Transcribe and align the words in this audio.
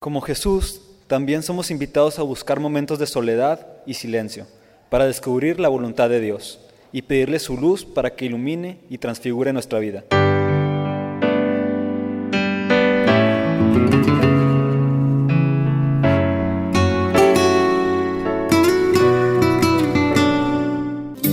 Como 0.00 0.20
Jesús, 0.20 0.80
también 1.08 1.42
somos 1.42 1.72
invitados 1.72 2.20
a 2.20 2.22
buscar 2.22 2.60
momentos 2.60 3.00
de 3.00 3.06
soledad 3.08 3.66
y 3.84 3.94
silencio 3.94 4.46
para 4.90 5.06
descubrir 5.06 5.58
la 5.58 5.68
voluntad 5.68 6.08
de 6.08 6.20
Dios 6.20 6.60
y 6.92 7.02
pedirle 7.02 7.40
su 7.40 7.56
luz 7.56 7.84
para 7.84 8.14
que 8.14 8.26
ilumine 8.26 8.78
y 8.88 8.98
transfigure 8.98 9.52
nuestra 9.52 9.80
vida. 9.80 10.04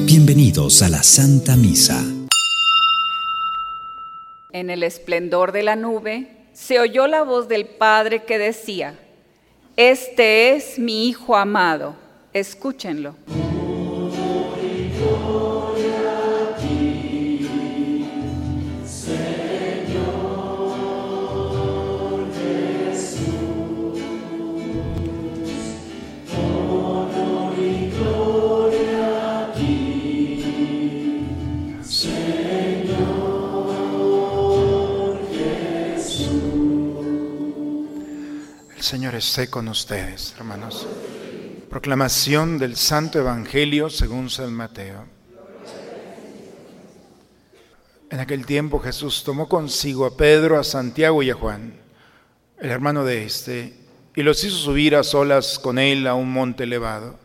Bienvenidos 0.07 0.81
a 0.81 0.89
la 0.89 1.03
Santa 1.03 1.55
Misa. 1.55 2.03
En 4.51 4.71
el 4.71 4.81
esplendor 4.81 5.51
de 5.51 5.61
la 5.61 5.75
nube 5.75 6.34
se 6.55 6.79
oyó 6.79 7.05
la 7.05 7.23
voz 7.23 7.49
del 7.49 7.65
Padre 7.65 8.23
que 8.23 8.37
decía, 8.37 8.97
Este 9.75 10.55
es 10.55 10.79
mi 10.79 11.09
Hijo 11.09 11.35
amado, 11.35 11.95
escúchenlo. 12.31 13.15
Señor 38.95 39.15
esté 39.15 39.49
con 39.49 39.67
ustedes, 39.67 40.33
hermanos. 40.37 40.87
Proclamación 41.69 42.57
del 42.57 42.77
Santo 42.77 43.19
Evangelio 43.19 43.89
según 43.89 44.29
San 44.29 44.53
Mateo. 44.53 45.03
En 48.09 48.21
aquel 48.21 48.45
tiempo 48.45 48.79
Jesús 48.79 49.25
tomó 49.25 49.49
consigo 49.49 50.05
a 50.05 50.15
Pedro, 50.15 50.57
a 50.57 50.63
Santiago 50.63 51.21
y 51.23 51.29
a 51.29 51.33
Juan, 51.33 51.73
el 52.57 52.71
hermano 52.71 53.03
de 53.03 53.25
este, 53.25 53.73
y 54.15 54.23
los 54.23 54.41
hizo 54.45 54.55
subir 54.55 54.95
a 54.95 55.03
solas 55.03 55.59
con 55.59 55.77
él 55.77 56.07
a 56.07 56.13
un 56.13 56.31
monte 56.31 56.63
elevado. 56.63 57.19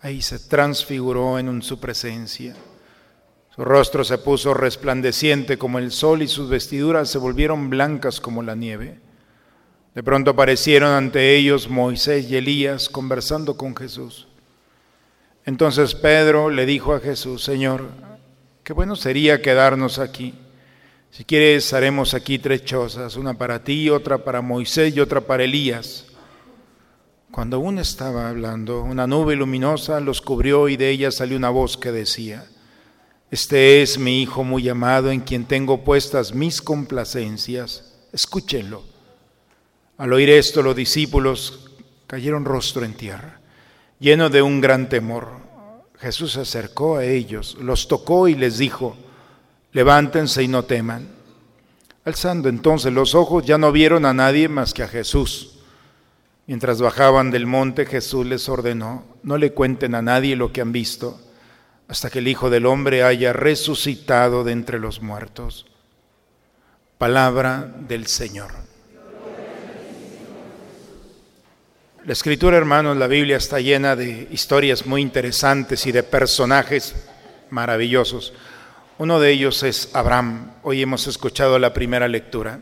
Ahí 0.00 0.22
se 0.22 0.38
transfiguró 0.38 1.38
en 1.38 1.60
su 1.60 1.78
presencia. 1.78 2.56
Su 3.54 3.66
rostro 3.66 4.02
se 4.02 4.16
puso 4.16 4.54
resplandeciente 4.54 5.58
como 5.58 5.78
el 5.78 5.92
sol 5.92 6.22
y 6.22 6.26
sus 6.26 6.48
vestiduras 6.48 7.10
se 7.10 7.18
volvieron 7.18 7.68
blancas 7.68 8.18
como 8.18 8.42
la 8.42 8.54
nieve. 8.54 9.04
De 9.96 10.02
pronto 10.02 10.32
aparecieron 10.32 10.90
ante 10.90 11.36
ellos 11.36 11.70
Moisés 11.70 12.30
y 12.30 12.36
Elías 12.36 12.90
conversando 12.90 13.56
con 13.56 13.74
Jesús. 13.74 14.28
Entonces 15.46 15.94
Pedro 15.94 16.50
le 16.50 16.66
dijo 16.66 16.92
a 16.92 17.00
Jesús, 17.00 17.42
Señor, 17.42 17.88
qué 18.62 18.74
bueno 18.74 18.94
sería 18.94 19.40
quedarnos 19.40 19.98
aquí. 19.98 20.34
Si 21.10 21.24
quieres, 21.24 21.72
haremos 21.72 22.12
aquí 22.12 22.38
tres 22.38 22.62
chozas, 22.62 23.16
una 23.16 23.38
para 23.38 23.64
ti, 23.64 23.88
otra 23.88 24.18
para 24.18 24.42
Moisés 24.42 24.94
y 24.94 25.00
otra 25.00 25.22
para 25.22 25.44
Elías. 25.44 26.04
Cuando 27.30 27.56
aún 27.56 27.78
estaba 27.78 28.28
hablando, 28.28 28.82
una 28.82 29.06
nube 29.06 29.34
luminosa 29.34 29.98
los 30.00 30.20
cubrió 30.20 30.68
y 30.68 30.76
de 30.76 30.90
ella 30.90 31.10
salió 31.10 31.38
una 31.38 31.48
voz 31.48 31.78
que 31.78 31.90
decía, 31.90 32.44
Este 33.30 33.80
es 33.80 33.96
mi 33.96 34.20
Hijo 34.20 34.44
muy 34.44 34.68
amado 34.68 35.10
en 35.10 35.20
quien 35.20 35.46
tengo 35.46 35.84
puestas 35.84 36.34
mis 36.34 36.60
complacencias, 36.60 37.94
escúchenlo. 38.12 38.95
Al 39.98 40.12
oír 40.12 40.28
esto, 40.28 40.62
los 40.62 40.76
discípulos 40.76 41.70
cayeron 42.06 42.44
rostro 42.44 42.84
en 42.84 42.94
tierra, 42.94 43.40
llenos 43.98 44.30
de 44.30 44.42
un 44.42 44.60
gran 44.60 44.88
temor. 44.88 45.28
Jesús 45.98 46.32
se 46.32 46.40
acercó 46.40 46.96
a 46.96 47.04
ellos, 47.04 47.56
los 47.60 47.88
tocó 47.88 48.28
y 48.28 48.34
les 48.34 48.58
dijo, 48.58 48.96
levántense 49.72 50.42
y 50.42 50.48
no 50.48 50.64
teman. 50.64 51.08
Alzando 52.04 52.48
entonces 52.48 52.92
los 52.92 53.14
ojos, 53.14 53.44
ya 53.44 53.58
no 53.58 53.72
vieron 53.72 54.04
a 54.04 54.12
nadie 54.12 54.48
más 54.48 54.74
que 54.74 54.82
a 54.82 54.88
Jesús. 54.88 55.58
Mientras 56.46 56.80
bajaban 56.80 57.30
del 57.30 57.46
monte, 57.46 57.86
Jesús 57.86 58.26
les 58.26 58.48
ordenó, 58.48 59.04
no 59.22 59.38
le 59.38 59.52
cuenten 59.52 59.94
a 59.94 60.02
nadie 60.02 60.36
lo 60.36 60.52
que 60.52 60.60
han 60.60 60.70
visto, 60.70 61.20
hasta 61.88 62.10
que 62.10 62.20
el 62.20 62.28
Hijo 62.28 62.50
del 62.50 62.66
Hombre 62.66 63.02
haya 63.02 63.32
resucitado 63.32 64.44
de 64.44 64.52
entre 64.52 64.78
los 64.78 65.02
muertos. 65.02 65.66
Palabra 66.98 67.74
del 67.88 68.06
Señor. 68.06 68.75
La 72.06 72.12
escritura, 72.12 72.56
hermanos, 72.56 72.96
la 72.96 73.08
Biblia 73.08 73.36
está 73.36 73.58
llena 73.58 73.96
de 73.96 74.28
historias 74.30 74.86
muy 74.86 75.02
interesantes 75.02 75.86
y 75.86 75.90
de 75.90 76.04
personajes 76.04 76.94
maravillosos. 77.50 78.32
Uno 78.98 79.18
de 79.18 79.32
ellos 79.32 79.64
es 79.64 79.90
Abraham. 79.92 80.52
Hoy 80.62 80.82
hemos 80.82 81.08
escuchado 81.08 81.58
la 81.58 81.74
primera 81.74 82.06
lectura. 82.06 82.60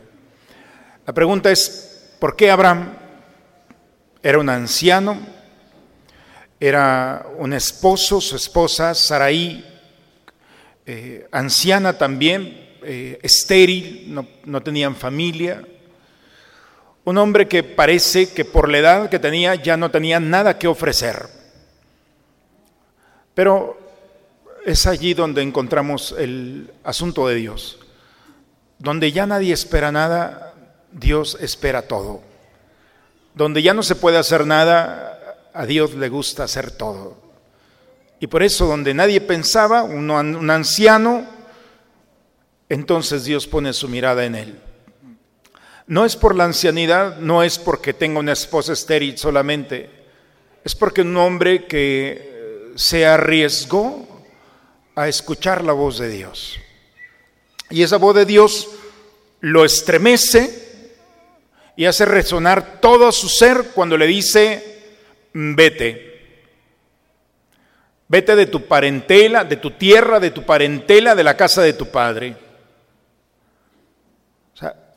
La 1.05 1.13
pregunta 1.13 1.51
es, 1.51 2.15
¿por 2.17 2.35
qué 2.35 2.49
Abraham 2.49 2.97
era 4.23 4.39
un 4.39 4.49
anciano? 4.49 5.19
Era 6.59 7.27
un 7.37 7.53
esposo, 7.53 8.19
su 8.21 8.37
esposa 8.37 8.95
Saraí, 8.95 9.63
eh, 10.87 11.27
anciana 11.31 11.99
también, 11.99 12.77
eh, 12.81 13.19
estéril, 13.21 14.05
no, 14.07 14.27
no 14.43 14.63
tenían 14.63 14.95
familia, 14.95 15.61
un 17.05 17.17
hombre 17.17 17.47
que 17.47 17.63
parece 17.63 18.33
que 18.33 18.45
por 18.45 18.69
la 18.69 18.79
edad 18.79 19.09
que 19.09 19.19
tenía 19.19 19.55
ya 19.55 19.77
no 19.77 19.91
tenía 19.91 20.19
nada 20.19 20.57
que 20.57 20.67
ofrecer. 20.67 21.27
Pero 23.33 23.77
es 24.65 24.87
allí 24.87 25.13
donde 25.13 25.41
encontramos 25.41 26.15
el 26.17 26.71
asunto 26.83 27.27
de 27.27 27.35
Dios. 27.35 27.79
Donde 28.79 29.11
ya 29.11 29.25
nadie 29.25 29.53
espera 29.53 29.91
nada, 29.91 30.53
Dios 30.91 31.37
espera 31.39 31.83
todo. 31.83 32.21
Donde 33.35 33.61
ya 33.61 33.73
no 33.73 33.83
se 33.83 33.95
puede 33.95 34.17
hacer 34.17 34.47
nada, 34.47 35.15
a 35.53 35.65
Dios 35.65 35.93
le 35.93 36.09
gusta 36.09 36.43
hacer 36.43 36.71
todo. 36.71 37.17
Y 38.19 38.27
por 38.27 38.43
eso 38.43 38.65
donde 38.65 38.93
nadie 38.93 39.21
pensaba, 39.21 39.83
un, 39.83 40.09
anciano, 40.49 41.25
entonces 42.69 43.25
Dios 43.25 43.45
pone 43.45 43.73
su 43.73 43.87
mirada 43.87 44.25
en 44.25 44.35
él. 44.35 44.59
No 45.87 46.03
es 46.03 46.15
por 46.15 46.35
la 46.35 46.45
ancianidad, 46.45 47.17
no 47.17 47.43
es 47.43 47.59
porque 47.59 47.93
tenga 47.93 48.19
una 48.19 48.33
esposa 48.33 48.73
estéril 48.73 49.17
solamente, 49.17 49.89
es 50.63 50.73
porque 50.73 51.01
un 51.01 51.15
hombre 51.17 51.65
que 51.65 52.71
se 52.75 53.05
arriesgó 53.05 54.23
a 54.95 55.07
escuchar 55.07 55.63
la 55.63 55.73
voz 55.73 55.99
de 55.99 56.09
Dios. 56.09 56.59
Y 57.69 57.83
esa 57.83 57.97
voz 57.97 58.15
de 58.15 58.25
Dios 58.25 58.69
lo 59.41 59.63
estremece 59.63 60.63
y 61.75 61.85
hace 61.85 62.05
resonar 62.05 62.79
todo 62.81 63.11
su 63.11 63.29
ser 63.29 63.71
cuando 63.75 63.95
le 63.95 64.07
dice, 64.07 64.81
vete. 65.33 66.13
Vete 68.07 68.35
de 68.35 68.45
tu 68.47 68.65
parentela, 68.65 69.43
de 69.43 69.57
tu 69.57 69.71
tierra, 69.71 70.19
de 70.19 70.31
tu 70.31 70.43
parentela, 70.45 71.13
de 71.13 71.23
la 71.23 71.37
casa 71.37 71.61
de 71.61 71.73
tu 71.73 71.87
padre 71.87 72.44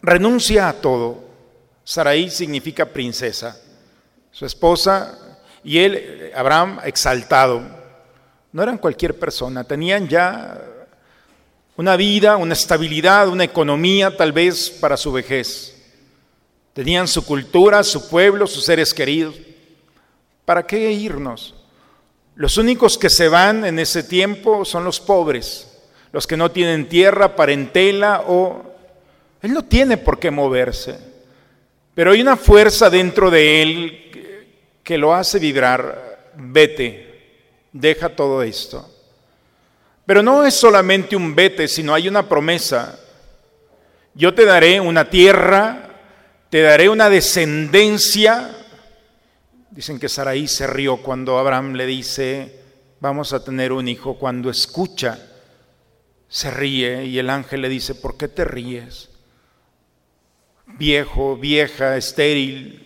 renuncia 0.02 0.68
a 0.68 0.74
todo. 0.74 1.24
Saraí 1.84 2.30
significa 2.30 2.86
princesa. 2.86 3.60
Su 4.30 4.46
esposa 4.46 5.38
y 5.64 5.78
él, 5.78 6.32
Abraham, 6.34 6.80
exaltado. 6.84 7.62
No 8.52 8.62
eran 8.62 8.78
cualquier 8.78 9.18
persona, 9.18 9.64
tenían 9.64 10.08
ya 10.08 10.60
una 11.76 11.96
vida, 11.96 12.36
una 12.36 12.54
estabilidad, 12.54 13.28
una 13.28 13.44
economía 13.44 14.16
tal 14.16 14.32
vez 14.32 14.70
para 14.70 14.96
su 14.96 15.12
vejez. 15.12 15.74
Tenían 16.72 17.08
su 17.08 17.24
cultura, 17.24 17.82
su 17.82 18.08
pueblo, 18.08 18.46
sus 18.46 18.64
seres 18.64 18.94
queridos. 18.94 19.34
¿Para 20.44 20.66
qué 20.66 20.90
irnos? 20.92 21.54
Los 22.34 22.56
únicos 22.56 22.96
que 22.96 23.10
se 23.10 23.28
van 23.28 23.64
en 23.64 23.78
ese 23.78 24.02
tiempo 24.02 24.64
son 24.64 24.84
los 24.84 25.00
pobres, 25.00 25.76
los 26.12 26.26
que 26.26 26.36
no 26.36 26.50
tienen 26.50 26.88
tierra, 26.88 27.34
parentela 27.34 28.24
o 28.26 28.67
él 29.42 29.52
no 29.52 29.64
tiene 29.64 29.96
por 29.96 30.18
qué 30.18 30.30
moverse, 30.30 30.98
pero 31.94 32.12
hay 32.12 32.20
una 32.20 32.36
fuerza 32.36 32.90
dentro 32.90 33.30
de 33.30 33.62
él 33.62 34.08
que 34.82 34.98
lo 34.98 35.14
hace 35.14 35.38
vibrar. 35.38 36.32
Vete, 36.36 37.34
deja 37.72 38.08
todo 38.08 38.42
esto. 38.42 38.88
Pero 40.06 40.22
no 40.22 40.46
es 40.46 40.54
solamente 40.54 41.16
un 41.16 41.34
vete, 41.34 41.68
sino 41.68 41.92
hay 41.92 42.08
una 42.08 42.28
promesa. 42.28 42.98
Yo 44.14 44.32
te 44.34 44.44
daré 44.44 44.80
una 44.80 45.10
tierra, 45.10 45.90
te 46.48 46.62
daré 46.62 46.88
una 46.88 47.10
descendencia. 47.10 48.50
Dicen 49.70 49.98
que 50.00 50.08
Saraí 50.08 50.48
se 50.48 50.66
rió 50.66 50.96
cuando 50.98 51.38
Abraham 51.38 51.74
le 51.74 51.84
dice, 51.84 52.60
vamos 53.00 53.32
a 53.32 53.44
tener 53.44 53.72
un 53.72 53.86
hijo. 53.88 54.18
Cuando 54.18 54.48
escucha, 54.50 55.18
se 56.28 56.50
ríe 56.50 57.04
y 57.04 57.18
el 57.18 57.28
ángel 57.28 57.60
le 57.60 57.68
dice, 57.68 57.94
¿por 57.94 58.16
qué 58.16 58.28
te 58.28 58.44
ríes? 58.44 59.10
Viejo, 60.78 61.36
vieja, 61.36 61.96
estéril, 61.96 62.84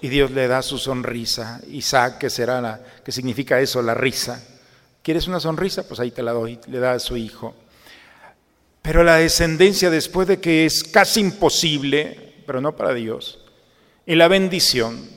y 0.00 0.08
Dios 0.08 0.30
le 0.30 0.46
da 0.46 0.62
su 0.62 0.78
sonrisa. 0.78 1.60
Isaac, 1.68 2.18
que 2.18 2.30
será 2.30 2.60
la, 2.60 2.80
que 3.04 3.10
significa 3.10 3.60
eso, 3.60 3.82
la 3.82 3.94
risa. 3.94 4.44
¿Quieres 5.02 5.26
una 5.26 5.40
sonrisa? 5.40 5.88
Pues 5.88 5.98
ahí 6.00 6.10
te 6.10 6.22
la 6.22 6.32
doy, 6.32 6.60
le 6.66 6.78
da 6.78 6.92
a 6.92 6.98
su 6.98 7.16
hijo. 7.16 7.54
Pero 8.82 9.02
la 9.02 9.16
descendencia, 9.16 9.90
después 9.90 10.28
de 10.28 10.40
que 10.40 10.66
es 10.66 10.84
casi 10.84 11.20
imposible, 11.20 12.34
pero 12.46 12.60
no 12.60 12.76
para 12.76 12.94
Dios, 12.94 13.40
y 14.06 14.14
la 14.14 14.28
bendición, 14.28 15.08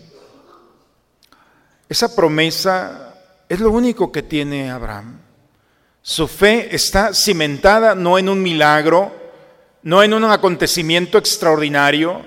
esa 1.87 2.15
promesa 2.15 3.15
es 3.47 3.59
lo 3.59 3.71
único 3.71 4.11
que 4.11 4.23
tiene 4.23 4.71
Abraham. 4.71 5.19
Su 6.01 6.27
fe 6.27 6.75
está 6.75 7.13
cimentada 7.13 7.95
no 7.95 8.17
en 8.17 8.29
un 8.29 8.41
milagro, 8.41 9.20
no 9.83 10.04
en 10.04 10.13
un 10.13 10.24
acontecimiento 10.25 11.18
extraordinario. 11.18 12.22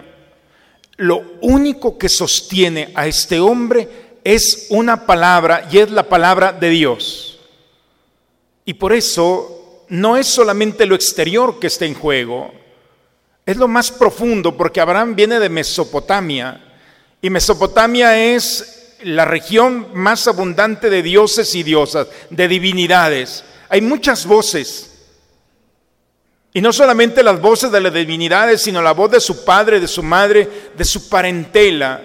Lo 0.97 1.23
único 1.41 1.99
que 1.99 2.09
sostiene 2.09 2.91
a 2.95 3.07
este 3.07 3.41
hombre 3.41 3.89
es 4.25 4.67
una 4.71 5.07
palabra 5.07 5.69
y 5.71 5.79
es 5.79 5.91
la 5.91 6.09
palabra 6.09 6.53
de 6.53 6.71
Dios. 6.71 7.39
Y 8.65 8.75
por 8.75 8.93
eso 8.93 9.85
no 9.89 10.17
es 10.17 10.27
solamente 10.27 10.87
lo 10.87 10.95
exterior 10.95 11.59
que 11.59 11.67
está 11.67 11.85
en 11.85 11.95
juego, 11.95 12.53
es 13.47 13.57
lo 13.59 13.69
más 13.69 13.91
profundo 13.91 14.57
porque 14.57 14.81
Abraham 14.81 15.15
viene 15.15 15.39
de 15.39 15.51
Mesopotamia 15.51 16.61
y 17.21 17.29
Mesopotamia 17.29 18.35
es 18.35 18.97
la 19.03 19.27
región 19.27 19.89
más 19.93 20.27
abundante 20.27 20.89
de 20.89 21.03
dioses 21.03 21.55
y 21.55 21.63
diosas, 21.63 22.07
de 22.31 22.49
divinidades. 22.49 23.45
Hay 23.69 23.83
muchas 23.83 24.25
voces. 24.25 24.94
Y 26.57 26.61
no 26.61 26.73
solamente 26.73 27.25
las 27.25 27.41
voces 27.41 27.73
de 27.73 27.81
las 27.81 27.93
divinidades, 27.93 28.63
sino 28.63 28.81
la 28.81 28.93
voz 28.93 29.11
de 29.11 29.21
su 29.21 29.45
padre, 29.45 29.81
de 29.81 29.89
su 29.89 30.05
madre, 30.05 30.49
de 30.77 30.85
su 30.85 31.09
parentela. 31.09 32.01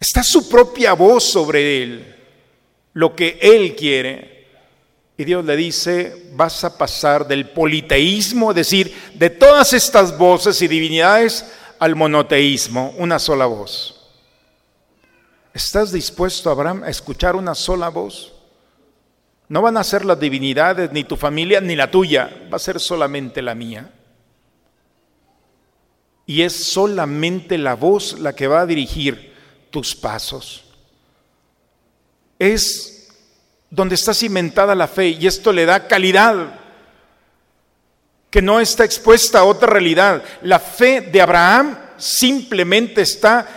Está 0.00 0.24
su 0.24 0.48
propia 0.48 0.92
voz 0.94 1.22
sobre 1.22 1.82
él, 1.84 2.16
lo 2.94 3.14
que 3.14 3.38
él 3.40 3.76
quiere. 3.76 4.46
Y 5.16 5.24
Dios 5.24 5.44
le 5.44 5.54
dice, 5.54 6.30
vas 6.32 6.64
a 6.64 6.76
pasar 6.76 7.28
del 7.28 7.50
politeísmo, 7.50 8.50
es 8.50 8.56
decir, 8.56 8.92
de 9.14 9.30
todas 9.30 9.72
estas 9.72 10.18
voces 10.18 10.60
y 10.60 10.66
divinidades, 10.66 11.44
al 11.78 11.94
monoteísmo, 11.94 12.92
una 12.98 13.20
sola 13.20 13.46
voz. 13.46 13.94
¿Estás 15.54 15.92
dispuesto, 15.92 16.50
Abraham, 16.50 16.82
a 16.82 16.88
escuchar 16.88 17.36
una 17.36 17.54
sola 17.54 17.88
voz? 17.88 18.32
No 19.48 19.62
van 19.62 19.76
a 19.76 19.84
ser 19.84 20.04
las 20.04 20.20
divinidades, 20.20 20.92
ni 20.92 21.04
tu 21.04 21.16
familia, 21.16 21.60
ni 21.60 21.74
la 21.74 21.90
tuya, 21.90 22.30
va 22.52 22.56
a 22.56 22.60
ser 22.60 22.78
solamente 22.80 23.40
la 23.40 23.54
mía. 23.54 23.90
Y 26.26 26.42
es 26.42 26.52
solamente 26.52 27.56
la 27.56 27.74
voz 27.74 28.18
la 28.18 28.34
que 28.34 28.46
va 28.46 28.60
a 28.60 28.66
dirigir 28.66 29.34
tus 29.70 29.94
pasos. 29.94 30.64
Es 32.38 33.08
donde 33.70 33.94
está 33.94 34.12
cimentada 34.12 34.74
la 34.74 34.86
fe 34.86 35.08
y 35.08 35.26
esto 35.26 35.52
le 35.52 35.64
da 35.64 35.88
calidad, 35.88 36.60
que 38.30 38.42
no 38.42 38.60
está 38.60 38.84
expuesta 38.84 39.38
a 39.38 39.44
otra 39.44 39.68
realidad. 39.68 40.22
La 40.42 40.58
fe 40.58 41.00
de 41.00 41.22
Abraham 41.22 41.78
simplemente 41.96 43.00
está 43.00 43.48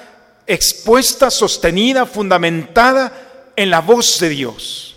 expuesta, 0.47 1.29
sostenida, 1.29 2.05
fundamentada 2.05 3.51
en 3.55 3.69
la 3.69 3.81
voz 3.81 4.19
de 4.19 4.29
Dios. 4.29 4.90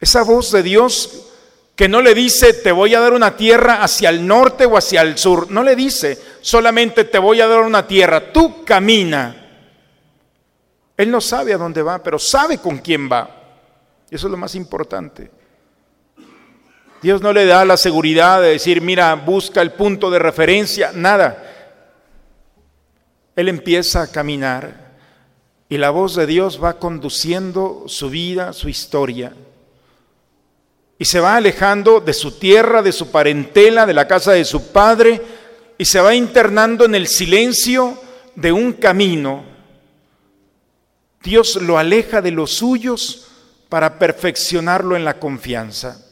Esa 0.00 0.22
voz 0.22 0.52
de 0.52 0.62
Dios 0.62 1.28
que 1.74 1.88
no 1.88 2.02
le 2.02 2.14
dice 2.14 2.54
te 2.54 2.72
voy 2.72 2.94
a 2.94 3.00
dar 3.00 3.12
una 3.12 3.36
tierra 3.36 3.82
hacia 3.82 4.10
el 4.10 4.26
norte 4.26 4.66
o 4.66 4.76
hacia 4.76 5.02
el 5.02 5.16
sur, 5.16 5.50
no 5.50 5.62
le 5.62 5.76
dice 5.76 6.18
solamente 6.40 7.04
te 7.04 7.18
voy 7.18 7.40
a 7.40 7.46
dar 7.46 7.60
una 7.60 7.86
tierra, 7.86 8.32
tú 8.32 8.64
camina. 8.64 9.44
Él 10.96 11.10
no 11.10 11.20
sabe 11.20 11.54
a 11.54 11.58
dónde 11.58 11.82
va, 11.82 12.02
pero 12.02 12.18
sabe 12.18 12.58
con 12.58 12.78
quién 12.78 13.08
va. 13.10 13.30
Eso 14.10 14.26
es 14.26 14.30
lo 14.30 14.36
más 14.36 14.56
importante. 14.56 15.30
Dios 17.00 17.22
no 17.22 17.32
le 17.32 17.46
da 17.46 17.64
la 17.64 17.76
seguridad 17.76 18.42
de 18.42 18.48
decir, 18.48 18.80
mira, 18.80 19.14
busca 19.14 19.62
el 19.62 19.70
punto 19.70 20.10
de 20.10 20.18
referencia, 20.18 20.90
nada. 20.92 21.44
Él 23.36 23.48
empieza 23.48 24.02
a 24.02 24.08
caminar 24.08 24.96
y 25.68 25.76
la 25.76 25.90
voz 25.90 26.16
de 26.16 26.26
Dios 26.26 26.60
va 26.60 26.80
conduciendo 26.80 27.84
su 27.86 28.10
vida, 28.10 28.52
su 28.52 28.68
historia 28.68 29.32
y 30.98 31.04
se 31.04 31.20
va 31.20 31.36
alejando 31.36 32.00
de 32.00 32.12
su 32.12 32.38
tierra, 32.38 32.82
de 32.82 32.92
su 32.92 33.10
parentela, 33.10 33.86
de 33.86 33.94
la 33.94 34.08
casa 34.08 34.32
de 34.32 34.44
su 34.44 34.72
padre, 34.72 35.22
y 35.78 35.84
se 35.84 36.00
va 36.00 36.14
internando 36.14 36.84
en 36.84 36.96
el 36.96 37.06
silencio 37.06 37.96
de 38.34 38.50
un 38.50 38.72
camino. 38.72 39.44
Dios 41.22 41.56
lo 41.56 41.78
aleja 41.78 42.20
de 42.20 42.32
los 42.32 42.52
suyos 42.52 43.28
para 43.68 43.98
perfeccionarlo 43.98 44.96
en 44.96 45.04
la 45.04 45.20
confianza. 45.20 46.04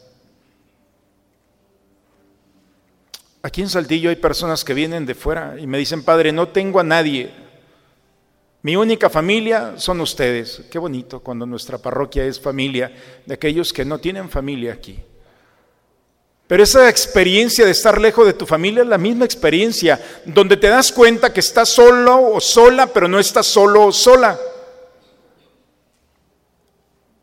Aquí 3.42 3.62
en 3.62 3.68
Saltillo 3.68 4.10
hay 4.10 4.16
personas 4.16 4.64
que 4.64 4.74
vienen 4.74 5.06
de 5.06 5.14
fuera 5.14 5.56
y 5.58 5.66
me 5.66 5.78
dicen, 5.78 6.02
Padre, 6.02 6.32
no 6.32 6.48
tengo 6.48 6.80
a 6.80 6.84
nadie. 6.84 7.45
Mi 8.66 8.74
única 8.74 9.08
familia 9.08 9.74
son 9.76 10.00
ustedes. 10.00 10.62
Qué 10.68 10.76
bonito 10.76 11.20
cuando 11.20 11.46
nuestra 11.46 11.78
parroquia 11.78 12.24
es 12.24 12.40
familia 12.40 12.92
de 13.24 13.34
aquellos 13.34 13.72
que 13.72 13.84
no 13.84 14.00
tienen 14.00 14.28
familia 14.28 14.72
aquí. 14.72 14.98
Pero 16.48 16.64
esa 16.64 16.88
experiencia 16.88 17.64
de 17.64 17.70
estar 17.70 18.00
lejos 18.00 18.26
de 18.26 18.32
tu 18.32 18.44
familia 18.44 18.82
es 18.82 18.88
la 18.88 18.98
misma 18.98 19.24
experiencia, 19.24 20.00
donde 20.24 20.56
te 20.56 20.66
das 20.66 20.90
cuenta 20.90 21.32
que 21.32 21.38
estás 21.38 21.68
solo 21.68 22.32
o 22.32 22.40
sola, 22.40 22.88
pero 22.88 23.06
no 23.06 23.20
estás 23.20 23.46
solo 23.46 23.84
o 23.84 23.92
sola. 23.92 24.36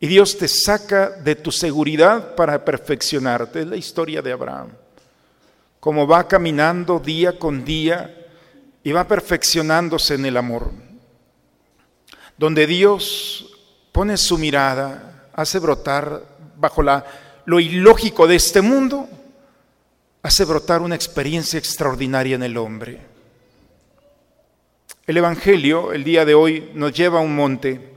Y 0.00 0.06
Dios 0.06 0.38
te 0.38 0.48
saca 0.48 1.10
de 1.10 1.34
tu 1.34 1.52
seguridad 1.52 2.36
para 2.36 2.64
perfeccionarte. 2.64 3.60
Es 3.60 3.66
la 3.66 3.76
historia 3.76 4.22
de 4.22 4.32
Abraham. 4.32 4.70
Como 5.78 6.06
va 6.06 6.26
caminando 6.26 6.98
día 6.98 7.38
con 7.38 7.66
día 7.66 8.28
y 8.82 8.92
va 8.92 9.06
perfeccionándose 9.06 10.14
en 10.14 10.24
el 10.24 10.38
amor 10.38 10.83
donde 12.36 12.66
Dios 12.66 13.56
pone 13.92 14.16
su 14.16 14.38
mirada, 14.38 15.28
hace 15.34 15.58
brotar 15.58 16.22
bajo 16.56 16.82
la, 16.82 17.04
lo 17.44 17.60
ilógico 17.60 18.26
de 18.26 18.36
este 18.36 18.60
mundo, 18.60 19.08
hace 20.22 20.44
brotar 20.44 20.82
una 20.82 20.94
experiencia 20.94 21.58
extraordinaria 21.58 22.34
en 22.34 22.42
el 22.42 22.56
hombre. 22.56 23.00
El 25.06 25.18
Evangelio, 25.18 25.92
el 25.92 26.02
día 26.02 26.24
de 26.24 26.34
hoy, 26.34 26.70
nos 26.74 26.92
lleva 26.92 27.18
a 27.18 27.22
un 27.22 27.36
monte. 27.36 27.92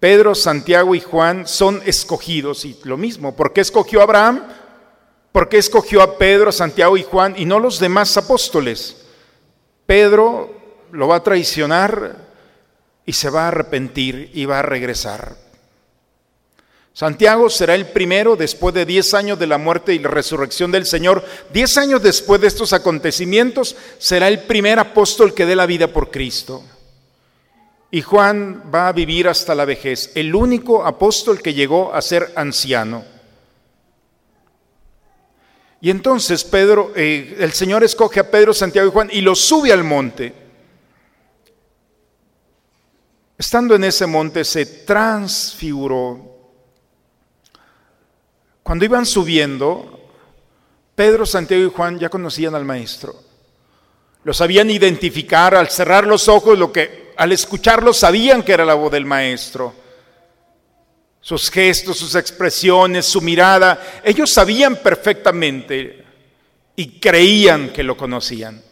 Pedro, 0.00 0.34
Santiago 0.34 0.94
y 0.94 1.00
Juan 1.00 1.46
son 1.46 1.82
escogidos 1.84 2.64
y 2.64 2.78
lo 2.84 2.96
mismo. 2.96 3.36
¿Por 3.36 3.52
qué 3.52 3.60
escogió 3.60 4.00
a 4.00 4.04
Abraham? 4.04 4.42
¿Por 5.30 5.50
qué 5.50 5.58
escogió 5.58 6.00
a 6.00 6.16
Pedro, 6.16 6.50
Santiago 6.52 6.96
y 6.96 7.02
Juan 7.02 7.34
y 7.36 7.44
no 7.44 7.58
los 7.58 7.78
demás 7.78 8.16
apóstoles? 8.16 9.04
Pedro 9.84 10.54
lo 10.92 11.08
va 11.08 11.16
a 11.16 11.22
traicionar, 11.22 12.25
y 13.06 13.12
se 13.12 13.30
va 13.30 13.44
a 13.44 13.48
arrepentir 13.48 14.30
y 14.34 14.44
va 14.44 14.58
a 14.58 14.62
regresar. 14.62 15.36
Santiago 16.92 17.50
será 17.50 17.74
el 17.74 17.88
primero 17.88 18.36
después 18.36 18.74
de 18.74 18.86
diez 18.86 19.12
años 19.14 19.38
de 19.38 19.46
la 19.46 19.58
muerte 19.58 19.92
y 19.94 19.98
la 19.98 20.08
resurrección 20.08 20.72
del 20.72 20.86
Señor. 20.86 21.22
Diez 21.52 21.76
años 21.76 22.02
después 22.02 22.40
de 22.40 22.46
estos 22.46 22.72
acontecimientos 22.72 23.76
será 23.98 24.28
el 24.28 24.40
primer 24.40 24.78
apóstol 24.78 25.34
que 25.34 25.44
dé 25.44 25.54
la 25.54 25.66
vida 25.66 25.88
por 25.88 26.10
Cristo. 26.10 26.64
Y 27.90 28.00
Juan 28.00 28.70
va 28.74 28.88
a 28.88 28.92
vivir 28.92 29.28
hasta 29.28 29.54
la 29.54 29.66
vejez, 29.66 30.10
el 30.14 30.34
único 30.34 30.86
apóstol 30.86 31.42
que 31.42 31.54
llegó 31.54 31.92
a 31.94 32.00
ser 32.00 32.32
anciano. 32.34 33.04
Y 35.82 35.90
entonces 35.90 36.44
Pedro, 36.44 36.92
eh, 36.96 37.36
el 37.38 37.52
Señor 37.52 37.84
escoge 37.84 38.20
a 38.20 38.30
Pedro, 38.30 38.54
Santiago 38.54 38.88
y 38.88 38.92
Juan 38.92 39.10
y 39.12 39.20
los 39.20 39.40
sube 39.40 39.70
al 39.70 39.84
monte. 39.84 40.45
Estando 43.38 43.74
en 43.74 43.84
ese 43.84 44.06
monte 44.06 44.44
se 44.44 44.64
transfiguró. 44.64 46.36
Cuando 48.62 48.84
iban 48.84 49.04
subiendo, 49.04 50.00
Pedro, 50.94 51.26
Santiago 51.26 51.64
y 51.64 51.70
Juan 51.70 51.98
ya 51.98 52.08
conocían 52.08 52.54
al 52.54 52.64
maestro. 52.64 53.14
Lo 54.24 54.32
sabían 54.32 54.70
identificar 54.70 55.54
al 55.54 55.68
cerrar 55.68 56.06
los 56.06 56.28
ojos, 56.28 56.58
lo 56.58 56.72
que 56.72 57.12
al 57.16 57.30
escucharlo 57.32 57.92
sabían 57.92 58.42
que 58.42 58.52
era 58.52 58.64
la 58.64 58.74
voz 58.74 58.90
del 58.90 59.04
maestro. 59.04 59.72
Sus 61.20 61.50
gestos, 61.50 61.98
sus 61.98 62.14
expresiones, 62.14 63.04
su 63.06 63.20
mirada, 63.20 64.00
ellos 64.02 64.32
sabían 64.32 64.76
perfectamente 64.76 66.04
y 66.74 66.98
creían 66.98 67.70
que 67.70 67.82
lo 67.82 67.96
conocían. 67.96 68.62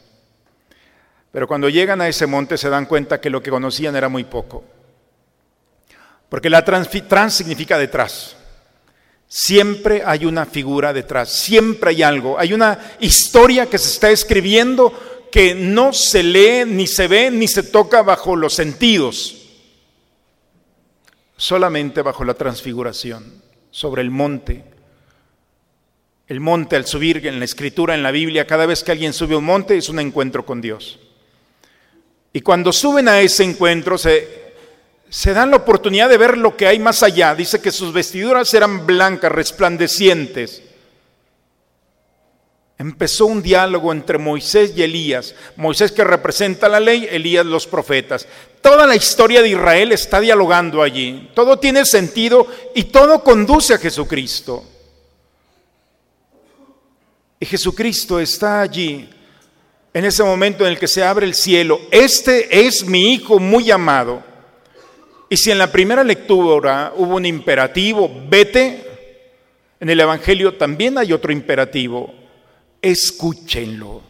Pero 1.35 1.49
cuando 1.49 1.69
llegan 1.69 2.01
a 2.01 2.07
ese 2.07 2.29
monte 2.29 2.57
se 2.57 2.69
dan 2.69 2.87
cuenta 2.87 3.21
que 3.21 3.29
lo 3.29 3.43
que 3.43 3.51
conocían 3.51 3.97
era 3.97 4.09
muy 4.09 4.23
poco. 4.23 4.63
Porque 6.29 6.49
la 6.49 6.65
trans, 6.65 7.35
significa 7.35 7.77
detrás. 7.77 8.37
Siempre 9.27 10.05
hay 10.07 10.27
una 10.27 10.47
figura 10.47 10.93
detrás, 10.93 11.31
siempre 11.31 11.91
hay 11.91 12.05
algo, 12.05 12.39
hay 12.39 12.53
una 12.53 12.79
historia 13.01 13.67
que 13.67 13.79
se 13.79 13.89
está 13.89 14.13
escribiendo 14.13 15.27
que 15.33 15.57
no 15.57 15.93
se 15.93 16.23
lee, 16.23 16.65
ni 16.67 16.87
se 16.87 17.09
ve, 17.09 17.33
ni 17.33 17.49
se 17.49 17.65
toca 17.65 18.03
bajo 18.03 18.37
los 18.37 18.55
sentidos, 18.55 19.49
solamente 21.37 22.01
bajo 22.03 22.23
la 22.23 22.35
transfiguración, 22.35 23.43
sobre 23.73 24.03
el 24.03 24.13
monte. 24.13 24.63
El 26.29 26.39
monte 26.39 26.77
al 26.77 26.87
subir 26.87 27.27
en 27.27 27.41
la 27.41 27.45
escritura, 27.45 27.97
en 27.97 28.05
la 28.05 28.13
Biblia, 28.13 28.47
cada 28.47 28.67
vez 28.67 28.85
que 28.85 28.93
alguien 28.93 29.13
sube 29.13 29.35
un 29.35 29.45
monte 29.45 29.77
es 29.77 29.89
un 29.89 29.99
encuentro 29.99 30.47
con 30.47 30.61
Dios. 30.61 31.01
Y 32.37 32.41
cuando 32.41 32.73
suben 32.73 33.09
a 33.09 33.21
ese 33.21 33.45
encuentro 33.45 33.97
se, 33.97 34.29
dan 35.27 35.53
la 35.53 35.57
oportunidad 35.57 36.09
de 36.09 36.19
ver 36.19 36.37
lo 36.37 36.57
que 36.57 36.67
hay 36.67 36.81
más 36.81 37.05
allá. 37.05 37.33
Dice 37.33 37.61
que 37.61 37.71
sus 37.71 37.93
vestiduras 37.93 38.53
eran 38.53 38.85
blancas, 38.85 39.31
resplandecientes. 39.31 40.61
Empezó 42.77 43.27
un 43.27 43.41
diálogo 43.41 43.93
entre 43.93 44.19
Moisés 44.19 44.73
y 44.77 44.83
Elías. 44.83 45.33
Moisés 45.55 45.93
que 45.93 46.03
representa 46.03 46.69
la 46.69 46.81
ley, 46.81 47.07
Elías 47.09 47.47
los 47.47 47.69
profetas. 47.69 48.27
Toda 48.61 48.85
la 48.85 48.97
historia 48.97 49.41
de 49.41 49.51
Israel 49.51 49.93
está 49.93 50.19
dialogando 50.19 50.83
allí. 50.83 51.31
Todo 51.37 51.61
tiene 51.61 51.85
sentido 51.87 52.49
y 52.75 52.83
todo 52.85 53.23
conduce 53.23 53.75
a 53.75 53.79
Jesucristo. 53.79 54.65
Y 57.39 57.47
Jesucristo 57.47 58.19
está 58.19 58.61
allí 58.61 59.09
en 59.95 60.05
ese 60.05 60.25
momento 60.25 60.67
en 60.67 60.73
el 60.73 60.79
que 60.79 60.89
se 60.89 61.05
abre 61.05 61.25
el 61.25 61.35
cielo. 61.35 61.81
Este 61.91 62.67
es 62.67 62.85
mi 62.85 63.15
Hijo 63.15 63.39
muy 63.39 63.71
amado. 63.71 64.23
Y 65.31 65.37
si 65.37 65.53
en 65.53 65.59
la 65.59 65.71
primera 65.71 66.03
lectura 66.03 66.93
hubo 66.97 67.17
un 67.17 67.25
imperativo, 67.25 68.11
vete, 68.29 68.85
en 69.81 69.89
el 69.89 70.01
Evangelio 70.01 70.55
también 70.55 70.99
hay 70.99 71.13
otro 71.13 71.33
imperativo, 71.33 72.13
escúchenlo. 72.83 74.03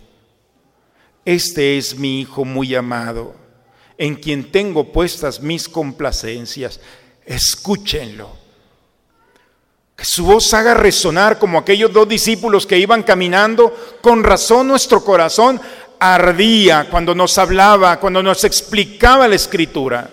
Este 1.24 1.76
es 1.76 1.96
mi 1.96 2.22
Hijo 2.22 2.44
muy 2.44 2.74
amado, 2.74 3.34
en 3.98 4.14
quien 4.14 4.50
tengo 4.50 4.90
puestas 4.90 5.40
mis 5.40 5.68
complacencias. 5.68 6.80
Escúchenlo. 7.26 8.43
Que 9.96 10.04
su 10.04 10.24
voz 10.24 10.52
haga 10.54 10.74
resonar 10.74 11.38
como 11.38 11.58
aquellos 11.58 11.92
dos 11.92 12.08
discípulos 12.08 12.66
que 12.66 12.78
iban 12.78 13.02
caminando. 13.02 13.74
Con 14.00 14.24
razón 14.24 14.68
nuestro 14.68 15.04
corazón 15.04 15.60
ardía 15.98 16.88
cuando 16.90 17.14
nos 17.14 17.38
hablaba, 17.38 17.98
cuando 18.00 18.22
nos 18.22 18.44
explicaba 18.44 19.28
la 19.28 19.36
escritura. 19.36 20.10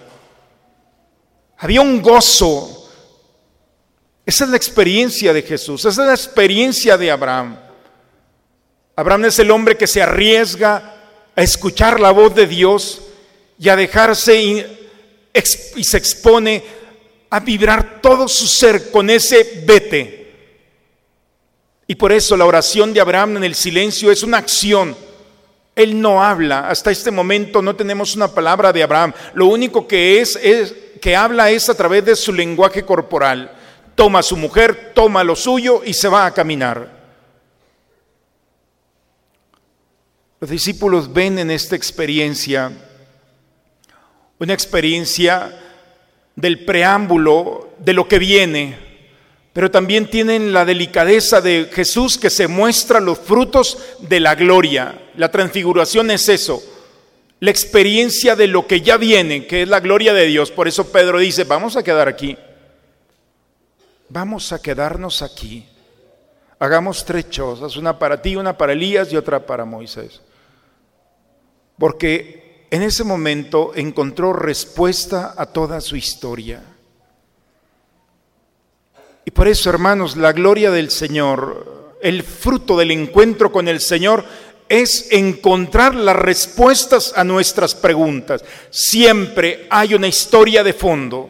Había 1.57 1.81
un 1.81 2.01
gozo. 2.01 2.89
Esa 4.25 4.45
es 4.45 4.49
la 4.49 4.57
experiencia 4.57 5.33
de 5.33 5.41
Jesús, 5.41 5.83
esa 5.85 6.01
es 6.01 6.07
la 6.07 6.13
experiencia 6.13 6.97
de 6.97 7.11
Abraham. 7.11 7.57
Abraham 8.95 9.25
es 9.25 9.39
el 9.39 9.51
hombre 9.51 9.77
que 9.77 9.87
se 9.87 10.01
arriesga 10.01 10.95
a 11.35 11.41
escuchar 11.41 11.99
la 11.99 12.11
voz 12.11 12.35
de 12.35 12.45
Dios 12.45 13.01
y 13.57 13.69
a 13.69 13.75
dejarse 13.75 14.41
y, 14.41 14.65
se 15.83 15.97
expone 15.97 16.63
a 17.31 17.39
vibrar 17.39 17.99
todo 18.01 18.27
su 18.27 18.45
ser 18.45 18.91
con 18.91 19.09
ese 19.09 19.63
vete. 19.65 20.21
Y 21.87 21.95
por 21.95 22.11
eso 22.11 22.37
la 22.37 22.45
oración 22.45 22.93
de 22.93 23.01
Abraham 23.01 23.37
en 23.37 23.45
el 23.45 23.55
silencio 23.55 24.11
es 24.11 24.21
una 24.21 24.37
acción. 24.37 24.95
Él 25.75 25.99
no 25.99 26.23
habla. 26.23 26.69
Hasta 26.69 26.91
este 26.91 27.09
momento 27.09 27.61
no 27.61 27.75
tenemos 27.75 28.15
una 28.15 28.27
palabra 28.27 28.71
de 28.71 28.83
Abraham. 28.83 29.13
Lo 29.33 29.47
único 29.47 29.87
que 29.87 30.21
es, 30.21 30.35
es 30.35 30.75
que 31.01 31.15
habla 31.15 31.49
es 31.49 31.67
a 31.69 31.73
través 31.73 32.05
de 32.05 32.15
su 32.15 32.31
lenguaje 32.31 32.85
corporal. 32.85 33.51
Toma 33.95 34.19
a 34.19 34.23
su 34.23 34.37
mujer, 34.37 34.91
toma 34.93 35.23
lo 35.23 35.35
suyo 35.35 35.81
y 35.83 35.93
se 35.93 36.07
va 36.07 36.27
a 36.27 36.33
caminar. 36.33 37.01
Los 40.39 40.49
discípulos 40.49 41.11
ven 41.11 41.39
en 41.39 41.49
esta 41.49 41.75
experiencia 41.75 42.71
una 44.41 44.53
experiencia 44.53 45.55
del 46.35 46.65
preámbulo 46.65 47.73
de 47.79 47.93
lo 47.93 48.07
que 48.07 48.19
viene, 48.19 48.77
pero 49.53 49.69
también 49.69 50.09
tienen 50.09 50.53
la 50.53 50.65
delicadeza 50.65 51.41
de 51.41 51.69
Jesús 51.71 52.17
que 52.17 52.29
se 52.29 52.47
muestra 52.47 52.99
los 52.99 53.19
frutos 53.19 53.77
de 53.99 54.19
la 54.19 54.35
gloria. 54.35 55.09
La 55.15 55.29
transfiguración 55.29 56.11
es 56.11 56.29
eso, 56.29 56.63
la 57.39 57.51
experiencia 57.51 58.35
de 58.35 58.47
lo 58.47 58.67
que 58.67 58.81
ya 58.81 58.97
viene, 58.97 59.45
que 59.47 59.63
es 59.63 59.67
la 59.67 59.79
gloria 59.79 60.13
de 60.13 60.25
Dios. 60.25 60.51
Por 60.51 60.67
eso 60.67 60.91
Pedro 60.91 61.19
dice, 61.19 61.43
vamos 61.43 61.75
a 61.75 61.83
quedar 61.83 62.07
aquí, 62.07 62.37
vamos 64.09 64.51
a 64.51 64.61
quedarnos 64.61 65.21
aquí. 65.21 65.65
Hagamos 66.59 67.03
tres 67.03 67.25
cosas, 67.25 67.75
una 67.75 67.97
para 67.97 68.21
ti, 68.21 68.35
una 68.35 68.55
para 68.55 68.73
Elías 68.73 69.11
y 69.11 69.17
otra 69.17 69.45
para 69.45 69.65
Moisés 69.65 70.21
porque 71.81 72.50
en 72.71 72.83
ese 72.83 73.03
momento 73.03 73.73
encontró 73.75 74.31
respuesta 74.31 75.35
a 75.37 75.45
toda 75.45 75.81
su 75.81 75.97
historia. 75.97 76.63
Y 79.25 79.31
por 79.31 79.49
eso, 79.49 79.69
hermanos, 79.69 80.15
la 80.15 80.31
gloria 80.31 80.71
del 80.71 80.89
Señor, 80.89 81.97
el 82.01 82.23
fruto 82.23 82.77
del 82.77 82.91
encuentro 82.91 83.51
con 83.51 83.67
el 83.67 83.81
Señor, 83.81 84.23
es 84.69 85.11
encontrar 85.11 85.93
las 85.93 86.15
respuestas 86.15 87.11
a 87.13 87.25
nuestras 87.25 87.75
preguntas. 87.75 88.41
Siempre 88.69 89.67
hay 89.69 89.93
una 89.93 90.07
historia 90.07 90.63
de 90.63 90.71
fondo. 90.71 91.29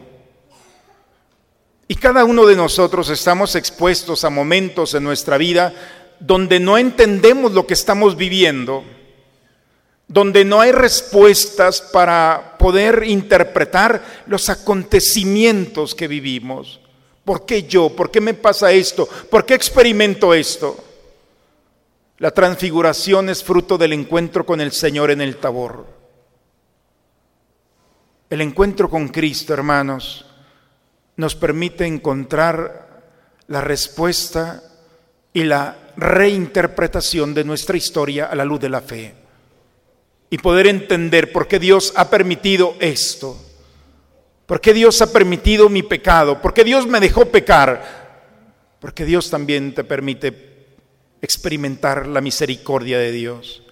Y 1.88 1.96
cada 1.96 2.24
uno 2.24 2.46
de 2.46 2.54
nosotros 2.54 3.10
estamos 3.10 3.56
expuestos 3.56 4.24
a 4.24 4.30
momentos 4.30 4.94
en 4.94 5.02
nuestra 5.02 5.38
vida 5.38 5.74
donde 6.20 6.60
no 6.60 6.78
entendemos 6.78 7.50
lo 7.50 7.66
que 7.66 7.74
estamos 7.74 8.16
viviendo 8.16 8.84
donde 10.12 10.44
no 10.44 10.60
hay 10.60 10.72
respuestas 10.72 11.80
para 11.80 12.58
poder 12.58 13.04
interpretar 13.06 14.04
los 14.26 14.50
acontecimientos 14.50 15.94
que 15.94 16.06
vivimos. 16.06 16.80
¿Por 17.24 17.46
qué 17.46 17.62
yo? 17.62 17.88
¿Por 17.88 18.10
qué 18.10 18.20
me 18.20 18.34
pasa 18.34 18.72
esto? 18.72 19.08
¿Por 19.30 19.46
qué 19.46 19.54
experimento 19.54 20.34
esto? 20.34 20.76
La 22.18 22.30
transfiguración 22.30 23.30
es 23.30 23.42
fruto 23.42 23.78
del 23.78 23.94
encuentro 23.94 24.44
con 24.44 24.60
el 24.60 24.72
Señor 24.72 25.10
en 25.10 25.22
el 25.22 25.38
tabor. 25.38 25.86
El 28.28 28.42
encuentro 28.42 28.90
con 28.90 29.08
Cristo, 29.08 29.54
hermanos, 29.54 30.26
nos 31.16 31.34
permite 31.34 31.86
encontrar 31.86 33.02
la 33.46 33.62
respuesta 33.62 34.62
y 35.32 35.44
la 35.44 35.78
reinterpretación 35.96 37.32
de 37.32 37.44
nuestra 37.44 37.78
historia 37.78 38.26
a 38.26 38.34
la 38.34 38.44
luz 38.44 38.60
de 38.60 38.68
la 38.68 38.82
fe 38.82 39.21
y 40.32 40.38
poder 40.38 40.66
entender 40.66 41.30
por 41.30 41.46
qué 41.46 41.58
Dios 41.58 41.92
ha 41.94 42.08
permitido 42.08 42.74
esto, 42.80 43.36
por 44.46 44.62
qué 44.62 44.72
Dios 44.72 45.02
ha 45.02 45.12
permitido 45.12 45.68
mi 45.68 45.82
pecado, 45.82 46.40
por 46.40 46.54
qué 46.54 46.64
Dios 46.64 46.86
me 46.86 47.00
dejó 47.00 47.26
pecar, 47.26 48.78
porque 48.80 49.04
Dios 49.04 49.28
también 49.28 49.74
te 49.74 49.84
permite 49.84 50.78
experimentar 51.20 52.06
la 52.06 52.22
misericordia 52.22 52.98
de 52.98 53.12
Dios, 53.12 53.62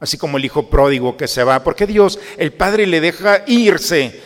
así 0.00 0.16
como 0.16 0.38
el 0.38 0.46
hijo 0.46 0.70
pródigo 0.70 1.18
que 1.18 1.28
se 1.28 1.44
va, 1.44 1.62
porque 1.62 1.86
Dios, 1.86 2.18
el 2.38 2.54
Padre 2.54 2.86
le 2.86 3.02
deja 3.02 3.44
irse 3.46 4.18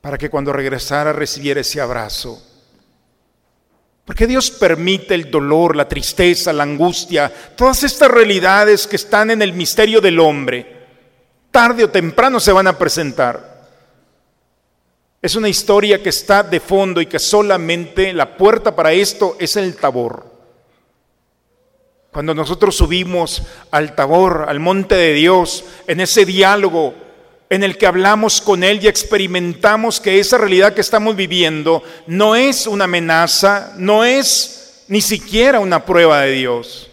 para 0.00 0.18
que 0.18 0.30
cuando 0.30 0.52
regresara 0.52 1.12
recibiera 1.12 1.60
ese 1.60 1.80
abrazo. 1.80 2.44
Porque 4.08 4.26
Dios 4.26 4.50
permite 4.50 5.14
el 5.14 5.30
dolor, 5.30 5.76
la 5.76 5.86
tristeza, 5.86 6.50
la 6.50 6.62
angustia, 6.62 7.30
todas 7.54 7.82
estas 7.82 8.10
realidades 8.10 8.86
que 8.86 8.96
están 8.96 9.30
en 9.30 9.42
el 9.42 9.52
misterio 9.52 10.00
del 10.00 10.18
hombre. 10.18 10.86
Tarde 11.50 11.84
o 11.84 11.90
temprano 11.90 12.40
se 12.40 12.52
van 12.52 12.68
a 12.68 12.78
presentar. 12.78 13.68
Es 15.20 15.36
una 15.36 15.50
historia 15.50 16.02
que 16.02 16.08
está 16.08 16.42
de 16.42 16.58
fondo 16.58 17.02
y 17.02 17.06
que 17.06 17.18
solamente 17.18 18.14
la 18.14 18.34
puerta 18.34 18.74
para 18.74 18.94
esto 18.94 19.36
es 19.38 19.56
el 19.56 19.76
tabor. 19.76 20.24
Cuando 22.10 22.32
nosotros 22.32 22.76
subimos 22.76 23.42
al 23.70 23.94
tabor, 23.94 24.46
al 24.48 24.58
monte 24.58 24.94
de 24.94 25.12
Dios, 25.12 25.66
en 25.86 26.00
ese 26.00 26.24
diálogo 26.24 26.94
en 27.50 27.64
el 27.64 27.78
que 27.78 27.86
hablamos 27.86 28.40
con 28.40 28.62
Él 28.62 28.80
y 28.82 28.88
experimentamos 28.88 30.00
que 30.00 30.18
esa 30.18 30.36
realidad 30.36 30.74
que 30.74 30.82
estamos 30.82 31.16
viviendo 31.16 31.82
no 32.06 32.36
es 32.36 32.66
una 32.66 32.84
amenaza, 32.84 33.72
no 33.76 34.04
es 34.04 34.84
ni 34.88 35.00
siquiera 35.00 35.60
una 35.60 35.84
prueba 35.84 36.22
de 36.22 36.32
Dios. 36.32 36.90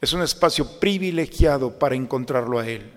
Es 0.00 0.12
un 0.12 0.22
espacio 0.22 0.78
privilegiado 0.78 1.78
para 1.78 1.96
encontrarlo 1.96 2.58
a 2.58 2.66
Él. 2.66 2.92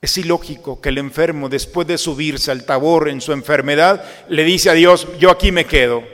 Es 0.00 0.18
ilógico 0.18 0.80
que 0.80 0.90
el 0.90 0.98
enfermo, 0.98 1.48
después 1.48 1.86
de 1.88 1.98
subirse 1.98 2.50
al 2.52 2.64
tabor 2.64 3.08
en 3.08 3.20
su 3.20 3.32
enfermedad, 3.32 4.04
le 4.28 4.44
dice 4.44 4.70
a 4.70 4.74
Dios, 4.74 5.08
yo 5.18 5.30
aquí 5.30 5.50
me 5.50 5.64
quedo. 5.64 6.04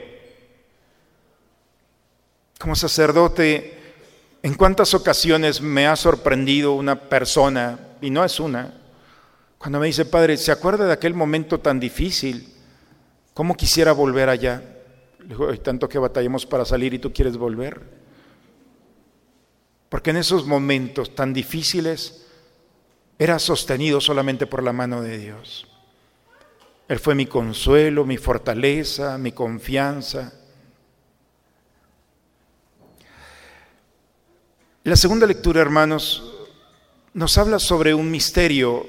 Como 2.57 2.75
sacerdote, 2.75 3.77
¿en 4.41 4.55
cuántas 4.55 4.93
ocasiones 4.93 5.61
me 5.61 5.85
ha 5.85 5.95
sorprendido 5.95 6.73
una 6.73 6.95
persona 6.95 7.77
y 8.03 8.09
no 8.09 8.23
es 8.23 8.39
una. 8.39 8.73
Cuando 9.57 9.79
me 9.79 9.87
dice, 9.87 10.03
Padre, 10.03 10.35
¿se 10.37 10.51
acuerda 10.51 10.85
de 10.85 10.91
aquel 10.91 11.13
momento 11.13 11.59
tan 11.59 11.79
difícil? 11.79 12.53
¿Cómo 13.33 13.55
quisiera 13.55 13.93
volver 13.93 14.27
allá? 14.27 14.61
Le 15.19 15.29
digo, 15.29 15.57
tanto 15.59 15.87
que 15.87 15.97
batallemos 15.97 16.45
para 16.45 16.65
salir 16.65 16.93
y 16.93 16.99
tú 16.99 17.13
quieres 17.13 17.37
volver. 17.37 17.81
porque 19.87 20.09
en 20.09 20.17
esos 20.17 20.47
momentos 20.47 21.13
tan 21.13 21.33
difíciles 21.33 22.25
era 23.19 23.37
sostenido 23.37 24.01
solamente 24.01 24.47
por 24.47 24.63
la 24.63 24.73
mano 24.73 25.01
de 25.03 25.19
Dios. 25.19 25.67
Él 26.87 26.99
fue 26.99 27.13
mi 27.15 27.27
consuelo, 27.27 28.03
mi 28.03 28.17
fortaleza, 28.17 29.17
mi 29.19 29.31
confianza. 29.31 30.33
La 34.83 34.95
segunda 34.95 35.25
lectura, 35.27 35.61
hermanos, 35.61 36.32
nos 37.13 37.37
habla 37.37 37.59
sobre 37.59 37.93
un 37.93 38.09
misterio 38.09 38.87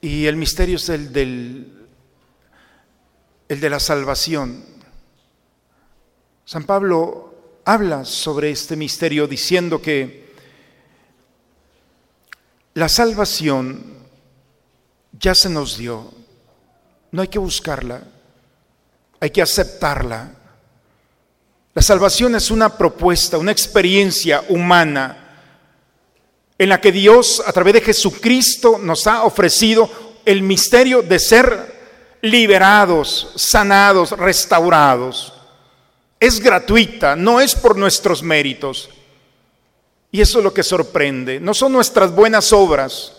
y 0.00 0.26
el 0.26 0.36
misterio 0.36 0.76
es 0.76 0.88
el 0.88 1.12
del 1.12 1.74
el 3.48 3.60
de 3.60 3.70
la 3.70 3.80
salvación. 3.80 4.62
San 6.44 6.64
Pablo 6.64 7.62
habla 7.64 8.04
sobre 8.04 8.50
este 8.50 8.76
misterio 8.76 9.26
diciendo 9.26 9.80
que 9.80 10.34
la 12.74 12.90
salvación 12.90 13.82
ya 15.18 15.34
se 15.34 15.48
nos 15.48 15.78
dio, 15.78 16.12
no 17.10 17.22
hay 17.22 17.28
que 17.28 17.38
buscarla, 17.38 18.02
hay 19.18 19.30
que 19.30 19.40
aceptarla. 19.40 20.30
La 21.74 21.82
salvación 21.82 22.34
es 22.34 22.50
una 22.50 22.76
propuesta, 22.76 23.38
una 23.38 23.52
experiencia 23.52 24.44
humana 24.50 25.27
en 26.58 26.68
la 26.68 26.80
que 26.80 26.90
Dios 26.90 27.42
a 27.46 27.52
través 27.52 27.74
de 27.74 27.80
Jesucristo 27.80 28.78
nos 28.82 29.06
ha 29.06 29.22
ofrecido 29.22 29.88
el 30.24 30.42
misterio 30.42 31.02
de 31.02 31.18
ser 31.20 31.78
liberados, 32.20 33.32
sanados, 33.36 34.10
restaurados. 34.10 35.32
Es 36.18 36.40
gratuita, 36.40 37.14
no 37.14 37.40
es 37.40 37.54
por 37.54 37.76
nuestros 37.76 38.24
méritos. 38.24 38.90
Y 40.10 40.20
eso 40.20 40.38
es 40.38 40.44
lo 40.44 40.52
que 40.52 40.64
sorprende. 40.64 41.38
No 41.38 41.54
son 41.54 41.72
nuestras 41.72 42.12
buenas 42.12 42.52
obras 42.52 43.12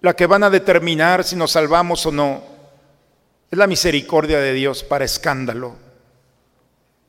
las 0.00 0.14
que 0.14 0.26
van 0.26 0.42
a 0.44 0.50
determinar 0.50 1.24
si 1.24 1.36
nos 1.36 1.52
salvamos 1.52 2.06
o 2.06 2.12
no. 2.12 2.42
Es 3.50 3.58
la 3.58 3.66
misericordia 3.66 4.38
de 4.38 4.54
Dios 4.54 4.82
para 4.82 5.04
escándalo. 5.04 5.76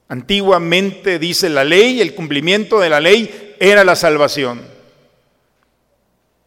Antiguamente 0.08 1.18
dice 1.18 1.50
la 1.50 1.64
ley, 1.64 2.02
el 2.02 2.14
cumplimiento 2.14 2.80
de 2.80 2.90
la 2.90 3.00
ley 3.00 3.45
era 3.60 3.84
la 3.84 3.96
salvación. 3.96 4.62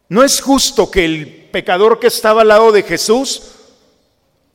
No 0.07 0.23
es 0.23 0.41
justo 0.41 0.89
que 0.89 1.05
el 1.05 1.49
pecador 1.51 1.99
que 1.99 2.07
estaba 2.07 2.41
al 2.41 2.47
lado 2.47 2.71
de 2.71 2.83
Jesús 2.83 3.59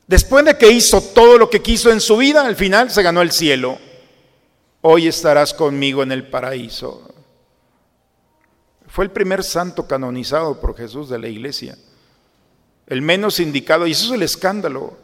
Después 0.07 0.45
de 0.45 0.57
que 0.57 0.69
hizo 0.69 1.01
todo 1.01 1.37
lo 1.37 1.49
que 1.49 1.61
quiso 1.61 1.91
en 1.91 1.99
su 1.99 2.17
vida, 2.17 2.45
al 2.45 2.55
final 2.55 2.91
se 2.91 3.01
ganó 3.01 3.21
el 3.21 3.31
cielo. 3.31 3.79
Hoy 4.81 5.07
estarás 5.07 5.53
conmigo 5.53 6.03
en 6.03 6.11
el 6.11 6.27
paraíso. 6.27 7.09
Fue 8.87 9.03
el 9.05 9.11
primer 9.11 9.43
santo 9.43 9.87
canonizado 9.87 10.61
por 10.61 10.77
Jesús 10.77 11.09
de 11.09 11.17
la 11.17 11.27
iglesia. 11.27 11.75
El 12.85 13.01
menos 13.01 13.39
indicado, 13.39 13.87
y 13.87 13.91
eso 13.91 14.05
es 14.05 14.11
el 14.11 14.21
escándalo. 14.21 14.95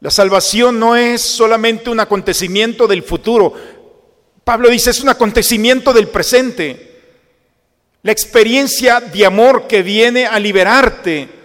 La 0.00 0.10
salvación 0.10 0.80
no 0.80 0.96
es 0.96 1.20
solamente 1.20 1.90
un 1.90 2.00
acontecimiento 2.00 2.88
del 2.88 3.02
futuro. 3.02 3.52
Pablo 4.44 4.68
dice, 4.68 4.90
es 4.90 5.00
un 5.00 5.08
acontecimiento 5.08 5.92
del 5.92 6.08
presente. 6.08 7.00
La 8.02 8.12
experiencia 8.12 9.00
de 9.00 9.24
amor 9.24 9.66
que 9.66 9.82
viene 9.82 10.26
a 10.26 10.38
liberarte 10.38 11.42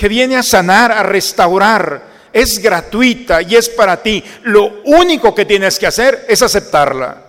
que 0.00 0.08
viene 0.08 0.34
a 0.34 0.42
sanar, 0.42 0.90
a 0.90 1.02
restaurar, 1.02 2.02
es 2.32 2.58
gratuita 2.58 3.42
y 3.42 3.54
es 3.54 3.68
para 3.68 4.02
ti. 4.02 4.24
Lo 4.44 4.80
único 4.86 5.34
que 5.34 5.44
tienes 5.44 5.78
que 5.78 5.86
hacer 5.86 6.24
es 6.26 6.40
aceptarla. 6.40 7.22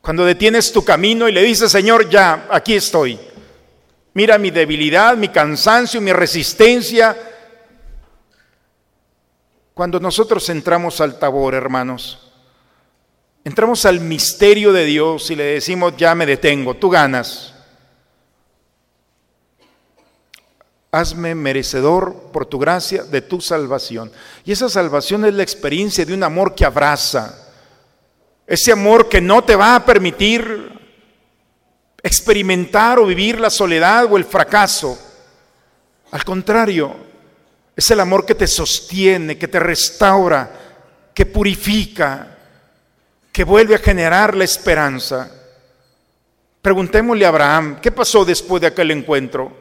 Cuando 0.00 0.24
detienes 0.24 0.72
tu 0.72 0.84
camino 0.84 1.28
y 1.28 1.32
le 1.32 1.44
dices, 1.44 1.70
Señor, 1.70 2.10
ya, 2.10 2.48
aquí 2.50 2.74
estoy. 2.74 3.20
Mira 4.14 4.36
mi 4.36 4.50
debilidad, 4.50 5.16
mi 5.16 5.28
cansancio, 5.28 6.00
mi 6.00 6.12
resistencia. 6.12 7.16
Cuando 9.74 10.00
nosotros 10.00 10.48
entramos 10.48 11.00
al 11.00 11.20
tabor, 11.20 11.54
hermanos, 11.54 12.23
entramos 13.44 13.84
al 13.84 14.00
misterio 14.00 14.72
de 14.72 14.84
Dios 14.84 15.30
y 15.30 15.36
le 15.36 15.44
decimos, 15.44 15.94
ya 15.96 16.14
me 16.14 16.26
detengo, 16.26 16.74
tú 16.74 16.90
ganas. 16.90 17.54
hazme 20.94 21.34
merecedor 21.34 22.30
por 22.32 22.46
tu 22.46 22.58
gracia 22.58 23.02
de 23.02 23.20
tu 23.20 23.40
salvación. 23.40 24.12
Y 24.44 24.52
esa 24.52 24.68
salvación 24.68 25.24
es 25.24 25.34
la 25.34 25.42
experiencia 25.42 26.04
de 26.04 26.14
un 26.14 26.22
amor 26.22 26.54
que 26.54 26.64
abraza, 26.64 27.50
ese 28.46 28.70
amor 28.70 29.08
que 29.08 29.20
no 29.20 29.42
te 29.42 29.56
va 29.56 29.74
a 29.74 29.84
permitir 29.84 30.72
experimentar 32.02 32.98
o 32.98 33.06
vivir 33.06 33.40
la 33.40 33.50
soledad 33.50 34.06
o 34.10 34.16
el 34.16 34.24
fracaso. 34.24 34.96
Al 36.12 36.24
contrario, 36.24 36.94
es 37.74 37.90
el 37.90 37.98
amor 37.98 38.24
que 38.24 38.36
te 38.36 38.46
sostiene, 38.46 39.36
que 39.36 39.48
te 39.48 39.58
restaura, 39.58 40.50
que 41.12 41.26
purifica, 41.26 42.33
que 43.34 43.42
vuelve 43.42 43.74
a 43.74 43.78
generar 43.78 44.36
la 44.36 44.44
esperanza. 44.44 45.28
Preguntémosle 46.62 47.26
a 47.26 47.30
Abraham, 47.30 47.80
¿qué 47.80 47.90
pasó 47.90 48.24
después 48.24 48.60
de 48.60 48.68
aquel 48.68 48.92
encuentro? 48.92 49.52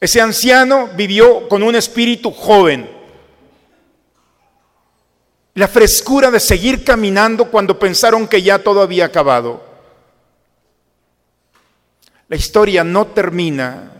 Ese 0.00 0.20
anciano 0.20 0.86
vivió 0.94 1.48
con 1.48 1.64
un 1.64 1.74
espíritu 1.74 2.30
joven. 2.30 2.88
La 5.54 5.66
frescura 5.66 6.30
de 6.30 6.38
seguir 6.38 6.84
caminando 6.84 7.50
cuando 7.50 7.76
pensaron 7.76 8.28
que 8.28 8.40
ya 8.40 8.60
todo 8.60 8.82
había 8.82 9.06
acabado. 9.06 9.60
La 12.28 12.36
historia 12.36 12.84
no 12.84 13.08
termina 13.08 13.90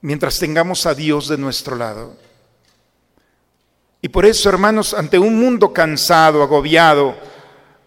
mientras 0.00 0.38
tengamos 0.38 0.86
a 0.86 0.94
Dios 0.94 1.28
de 1.28 1.36
nuestro 1.36 1.76
lado. 1.76 2.16
Y 4.06 4.08
por 4.08 4.24
eso, 4.24 4.48
hermanos, 4.48 4.94
ante 4.94 5.18
un 5.18 5.36
mundo 5.36 5.72
cansado, 5.72 6.40
agobiado, 6.40 7.16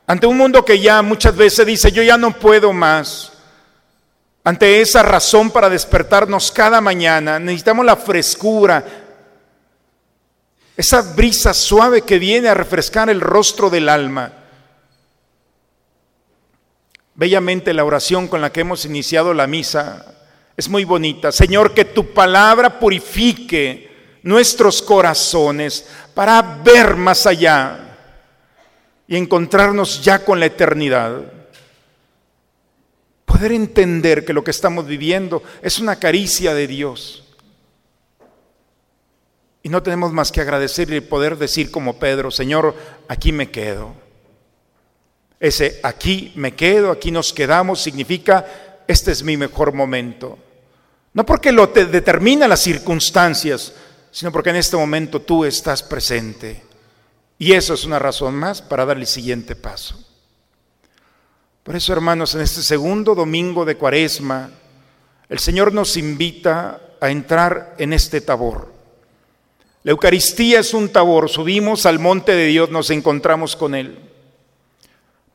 ante 0.06 0.28
un 0.28 0.36
mundo 0.36 0.66
que 0.66 0.78
ya 0.78 1.02
muchas 1.02 1.34
veces 1.34 1.66
dice, 1.66 1.94
yo 1.94 2.04
ya 2.04 2.18
no 2.18 2.38
puedo 2.38 2.74
más, 2.74 3.32
ante 4.44 4.82
esa 4.82 5.02
razón 5.02 5.50
para 5.50 5.70
despertarnos 5.70 6.52
cada 6.52 6.82
mañana, 6.82 7.40
necesitamos 7.40 7.86
la 7.86 7.96
frescura, 7.96 8.84
esa 10.76 11.02
brisa 11.04 11.54
suave 11.54 12.02
que 12.02 12.20
viene 12.20 12.50
a 12.50 12.54
refrescar 12.54 13.10
el 13.10 13.22
rostro 13.22 13.70
del 13.70 13.88
alma. 13.88 14.34
Bellamente 17.16 17.74
la 17.74 17.86
oración 17.86 18.28
con 18.28 18.42
la 18.42 18.52
que 18.52 18.60
hemos 18.60 18.84
iniciado 18.84 19.34
la 19.34 19.48
misa 19.48 20.06
es 20.58 20.68
muy 20.68 20.84
bonita. 20.84 21.32
Señor, 21.32 21.74
que 21.74 21.86
tu 21.86 22.14
palabra 22.14 22.78
purifique 22.78 23.89
nuestros 24.30 24.82
corazones 24.82 25.86
para 26.14 26.42
ver 26.42 26.96
más 26.96 27.26
allá 27.26 27.98
y 29.08 29.18
encontrarnos 29.18 30.04
ya 30.04 30.24
con 30.24 30.40
la 30.40 30.46
eternidad 30.46 31.40
poder 33.26 33.52
entender 33.54 34.26
que 34.26 34.34
lo 34.34 34.44
que 34.44 34.52
estamos 34.52 34.86
viviendo 34.86 35.42
es 35.62 35.80
una 35.80 35.98
caricia 35.98 36.54
de 36.54 36.68
Dios. 36.68 37.24
Y 39.64 39.70
no 39.70 39.82
tenemos 39.82 40.12
más 40.12 40.32
que 40.32 40.42
agradecerle 40.42 40.98
y 40.98 41.02
poder 41.02 41.38
decir 41.38 41.72
como 41.72 42.00
Pedro, 42.00 42.32
Señor, 42.32 42.76
aquí 43.08 43.32
me 43.32 43.50
quedo. 43.50 43.94
Ese 45.40 45.80
aquí 45.84 46.34
me 46.36 46.54
quedo, 46.54 46.92
aquí 46.92 47.12
nos 47.12 47.32
quedamos, 47.32 47.82
significa, 47.82 48.46
este 48.88 49.12
es 49.12 49.24
mi 49.24 49.38
mejor 49.38 49.74
momento. 49.74 50.38
No 51.14 51.26
porque 51.26 51.52
lo 51.52 51.70
te 51.70 51.86
determina 51.86 52.48
las 52.48 52.62
circunstancias, 52.62 53.74
sino 54.12 54.32
porque 54.32 54.50
en 54.50 54.56
este 54.58 54.78
momento 54.78 55.22
tú 55.22 55.46
estás 55.46 55.84
presente. 55.84 56.64
Y 57.38 57.54
eso 57.54 57.74
es 57.74 57.86
una 57.86 58.00
razón 58.00 58.36
más 58.36 58.62
para 58.62 58.86
dar 58.86 58.98
el 58.98 59.08
siguiente 59.08 59.56
paso. 59.56 60.04
Por 61.64 61.76
eso, 61.76 61.94
hermanos, 61.94 62.36
en 62.36 62.42
este 62.42 62.62
segundo 62.62 63.16
domingo 63.16 63.64
de 63.64 63.78
Cuaresma, 63.78 64.50
el 65.30 65.40
Señor 65.40 65.72
nos 65.72 65.98
invita 65.98 66.82
a 67.00 67.10
entrar 67.12 67.76
en 67.78 67.94
este 67.94 68.22
tabor. 68.22 68.74
La 69.84 69.92
Eucaristía 69.92 70.60
es 70.60 70.74
un 70.74 70.90
tabor, 70.90 71.30
subimos 71.30 71.86
al 71.86 72.00
monte 72.00 72.34
de 72.34 72.48
Dios, 72.48 72.70
nos 72.70 72.90
encontramos 72.90 73.56
con 73.56 73.76
Él. 73.76 74.00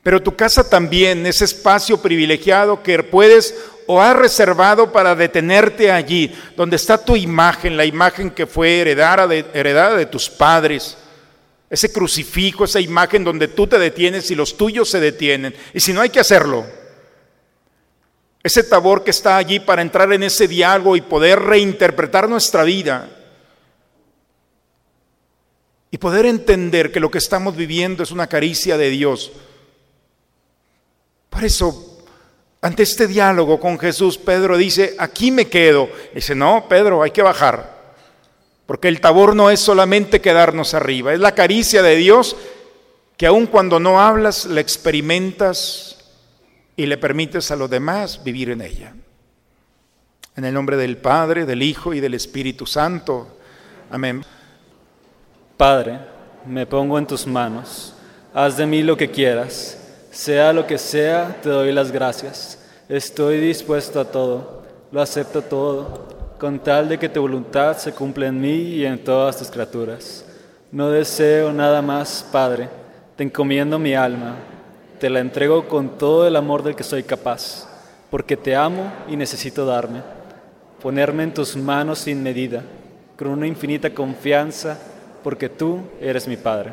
Pero 0.03 0.23
tu 0.23 0.37
casa 0.37 0.69
también 0.69 1.25
es 1.25 1.41
espacio 1.41 2.03
privilegiado 2.03 2.83
que 2.83 3.03
puedes 3.03 3.55
o 3.87 4.01
has 4.01 4.17
reservado 4.17 4.93
para 4.93 5.15
detenerte 5.15 5.91
allí, 5.91 6.35
donde 6.57 6.77
está 6.77 6.99
tu 6.99 7.17
imagen, 7.17 7.77
la 7.77 7.85
imagen 7.85 8.31
que 8.31 8.47
fue 8.47 8.81
heredada 8.81 9.27
de, 9.27 9.45
heredada 9.55 9.97
de 9.97 10.07
tus 10.07 10.29
padres, 10.29 10.97
ese 11.69 11.93
crucifijo, 11.93 12.65
esa 12.65 12.81
imagen 12.81 13.25
donde 13.25 13.49
tú 13.49 13.67
te 13.67 13.79
detienes 13.79 14.31
y 14.31 14.35
los 14.35 14.57
tuyos 14.57 14.91
se 14.91 15.01
detienen. 15.01 15.55
Y 15.73 15.81
si 15.81 15.93
no 15.93 16.01
hay 16.01 16.11
que 16.11 16.21
hacerlo, 16.21 16.65
ese 18.43 18.63
tabor 18.63 19.03
que 19.03 19.11
está 19.11 19.37
allí 19.39 19.59
para 19.59 19.83
entrar 19.83 20.13
en 20.13 20.23
ese 20.23 20.47
diálogo 20.47 20.97
y 20.97 21.01
poder 21.01 21.41
reinterpretar 21.41 22.29
nuestra 22.29 22.63
vida 22.63 23.09
y 25.91 25.99
poder 25.99 26.27
entender 26.27 26.93
que 26.93 27.01
lo 27.01 27.11
que 27.11 27.19
estamos 27.19 27.57
viviendo 27.57 28.03
es 28.03 28.11
una 28.11 28.27
caricia 28.27 28.77
de 28.77 28.91
Dios 28.91 29.31
Por 31.31 31.45
eso, 31.45 31.94
ante 32.65 32.83
este 32.83 33.07
diálogo 33.07 33.61
con 33.61 33.79
Jesús, 33.79 34.17
Pedro 34.17 34.57
dice, 34.57 34.97
aquí 34.99 35.31
me 35.31 35.49
quedo. 35.49 35.91
Dice, 36.15 36.35
no, 36.35 36.65
Pedro, 36.67 37.03
hay 37.03 37.11
que 37.11 37.21
bajar. 37.21 37.93
Porque 38.65 38.89
el 38.89 39.03
tabor 39.03 39.37
no 39.37 39.51
es 39.51 39.61
solamente 39.61 40.23
quedarnos 40.23 40.73
arriba, 40.73 41.13
es 41.13 41.21
la 41.21 41.35
caricia 41.35 41.83
de 41.83 41.95
Dios 41.97 42.35
que 43.19 43.27
aun 43.27 43.49
cuando 43.49 43.81
no 43.81 44.01
hablas, 44.01 44.47
la 44.47 44.63
experimentas 44.63 46.11
y 46.75 46.87
le 46.87 46.97
permites 46.97 47.51
a 47.51 47.57
los 47.57 47.69
demás 47.69 48.25
vivir 48.25 48.49
en 48.49 48.63
ella. 48.63 48.95
En 50.35 50.47
el 50.47 50.55
nombre 50.55 50.79
del 50.79 50.97
Padre, 50.97 51.45
del 51.45 51.63
Hijo 51.63 51.93
y 51.93 52.01
del 52.01 52.15
Espíritu 52.15 52.65
Santo. 52.65 53.41
Amén. 53.91 54.25
Padre, 55.59 55.99
me 56.47 56.65
pongo 56.65 56.97
en 56.97 57.07
tus 57.07 57.27
manos. 57.27 57.95
Haz 58.33 58.57
de 58.57 58.65
mí 58.65 58.83
lo 58.83 58.97
que 58.97 59.11
quieras. 59.11 59.84
Sea 60.15 60.53
lo 60.53 60.67
que 60.67 60.79
sea, 60.79 61.37
te 61.43 61.51
doy 61.51 61.73
las 61.73 61.91
gracias. 61.91 62.59
Estoy 62.89 63.41
dispuesto 63.41 64.01
a 64.01 64.05
todo. 64.07 64.63
Lo 64.93 65.03
acepto 65.03 65.43
todo, 65.43 66.09
con 66.39 66.61
tal 66.61 66.89
de 66.89 66.99
que 66.99 67.09
tu 67.09 67.21
voluntad 67.21 67.77
se 67.77 67.93
cumpla 67.93 68.29
en 68.29 68.41
mí 68.41 68.55
y 68.55 68.87
en 68.87 69.03
todas 69.03 69.37
tus 69.37 69.51
criaturas. 69.51 70.25
No 70.71 70.89
deseo 70.89 71.53
nada 71.53 71.83
más, 71.83 72.27
Padre. 72.31 72.69
Te 73.17 73.25
encomiendo 73.25 73.79
mi 73.79 73.95
alma. 73.95 74.37
Te 75.01 75.11
la 75.11 75.21
entrego 75.21 75.69
con 75.69 75.99
todo 75.99 76.27
el 76.27 76.37
amor 76.37 76.63
del 76.63 76.77
que 76.77 76.85
soy 76.85 77.03
capaz, 77.03 77.69
porque 78.09 78.37
te 78.37 78.55
amo 78.55 78.91
y 79.09 79.17
necesito 79.17 79.67
darme 79.67 80.15
ponerme 80.85 81.23
en 81.23 81.33
tus 81.33 81.57
manos 81.57 82.01
sin 82.01 82.23
medida, 82.23 82.63
con 83.17 83.29
una 83.29 83.47
infinita 83.47 83.89
confianza, 83.89 84.79
porque 85.23 85.49
tú 85.49 85.81
eres 85.99 86.29
mi 86.29 86.37
Padre. 86.37 86.73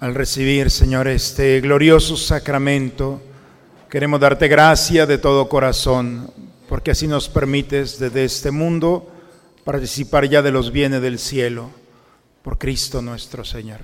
Al 0.00 0.14
recibir, 0.14 0.70
Señor, 0.70 1.08
este 1.08 1.60
glorioso 1.60 2.16
sacramento, 2.16 3.20
queremos 3.90 4.20
darte 4.20 4.46
gracia 4.46 5.06
de 5.06 5.18
todo 5.18 5.48
corazón, 5.48 6.30
porque 6.68 6.92
así 6.92 7.08
nos 7.08 7.28
permites 7.28 7.98
desde 7.98 8.24
este 8.24 8.52
mundo 8.52 9.10
participar 9.64 10.28
ya 10.28 10.40
de 10.40 10.52
los 10.52 10.70
bienes 10.70 11.02
del 11.02 11.18
cielo, 11.18 11.70
por 12.42 12.58
Cristo 12.58 13.02
nuestro 13.02 13.44
Señor. 13.44 13.80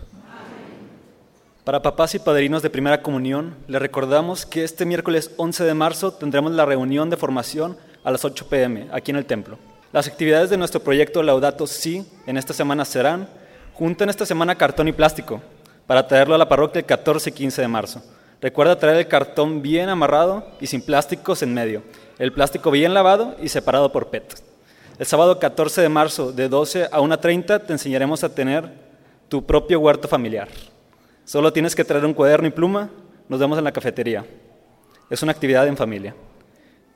Para 1.65 1.83
papás 1.83 2.15
y 2.15 2.21
padrinos 2.21 2.63
de 2.63 2.71
primera 2.71 3.03
comunión, 3.03 3.57
les 3.67 3.83
recordamos 3.83 4.47
que 4.47 4.63
este 4.63 4.85
miércoles 4.85 5.33
11 5.37 5.65
de 5.65 5.75
marzo 5.75 6.13
tendremos 6.13 6.53
la 6.53 6.65
reunión 6.65 7.11
de 7.11 7.17
formación 7.17 7.77
a 8.05 8.13
las 8.13 8.25
8 8.25 8.47
pm 8.49 8.87
aquí 8.93 9.11
en 9.11 9.17
el 9.17 9.27
templo. 9.27 9.59
Las 9.91 10.07
actividades 10.07 10.49
de 10.49 10.59
nuestro 10.59 10.79
proyecto 10.79 11.25
Laudato 11.25 11.67
Si 11.67 12.07
en 12.29 12.37
esta 12.37 12.55
semana 12.55 12.85
serán, 12.85 13.29
junten 13.73 14.11
esta 14.11 14.25
semana 14.25 14.55
cartón 14.55 14.87
y 14.87 14.93
plástico 14.93 15.43
para 15.87 16.07
traerlo 16.07 16.35
a 16.35 16.39
la 16.39 16.49
parroquia 16.49 16.81
el 16.81 16.87
14 16.87 17.31
y 17.31 17.33
15 17.33 17.63
de 17.63 17.69
marzo. 17.69 18.03
Recuerda 18.41 18.79
traer 18.79 18.99
el 18.99 19.09
cartón 19.09 19.63
bien 19.63 19.89
amarrado 19.89 20.47
y 20.61 20.67
sin 20.67 20.83
plásticos 20.83 21.43
en 21.43 21.55
medio, 21.55 21.83
el 22.19 22.33
plástico 22.33 22.71
bien 22.71 22.95
lavado 22.95 23.37
y 23.43 23.49
separado 23.49 23.91
por 23.93 24.09
PET. 24.09 24.35
El 24.99 25.07
sábado 25.07 25.39
14 25.39 25.81
de 25.81 25.89
marzo 25.89 26.33
de 26.33 26.49
12 26.49 26.85
a 26.85 27.01
1.30 27.01 27.67
te 27.67 27.73
enseñaremos 27.73 28.23
a 28.23 28.35
tener 28.35 28.71
tu 29.29 29.45
propio 29.45 29.81
huerto 29.81 30.07
familiar. 30.07 30.49
Solo 31.25 31.53
tienes 31.53 31.75
que 31.75 31.85
traer 31.85 32.05
un 32.05 32.15
cuaderno 32.15 32.47
y 32.47 32.51
pluma, 32.51 32.91
nos 33.29 33.41
vemos 33.41 33.59
en 33.59 33.65
la 33.65 33.73
cafetería. 33.73 34.25
Es 35.11 35.23
una 35.23 35.33
actividad 35.33 35.67
en 35.67 35.77
familia. 35.77 36.15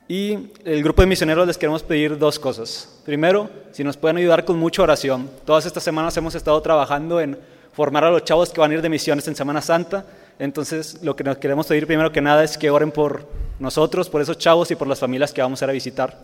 Y 0.06 0.50
el 0.64 0.82
grupo 0.82 1.02
de 1.02 1.08
misioneros 1.08 1.46
les 1.46 1.58
queremos 1.58 1.82
pedir 1.82 2.16
dos 2.16 2.38
cosas. 2.38 3.00
Primero, 3.04 3.50
si 3.72 3.84
nos 3.84 3.96
pueden 3.96 4.16
ayudar 4.16 4.44
con 4.44 4.58
mucha 4.58 4.82
oración. 4.82 5.28
Todas 5.44 5.66
estas 5.66 5.82
semanas 5.82 6.16
hemos 6.16 6.34
estado 6.34 6.60
trabajando 6.62 7.20
en 7.20 7.38
formar 7.78 8.02
a 8.02 8.10
los 8.10 8.24
chavos 8.24 8.50
que 8.50 8.60
van 8.60 8.72
a 8.72 8.74
ir 8.74 8.82
de 8.82 8.88
misiones 8.88 9.28
en 9.28 9.36
Semana 9.36 9.62
Santa. 9.62 10.04
Entonces, 10.40 10.98
lo 11.00 11.14
que 11.14 11.22
nos 11.22 11.38
queremos 11.38 11.68
pedir 11.68 11.86
primero 11.86 12.10
que 12.10 12.20
nada 12.20 12.42
es 12.42 12.58
que 12.58 12.70
oren 12.70 12.90
por 12.90 13.28
nosotros, 13.60 14.08
por 14.10 14.20
esos 14.20 14.36
chavos 14.36 14.68
y 14.72 14.74
por 14.74 14.88
las 14.88 14.98
familias 14.98 15.32
que 15.32 15.40
vamos 15.40 15.62
a 15.62 15.66
ir 15.66 15.70
a 15.70 15.72
visitar. 15.74 16.20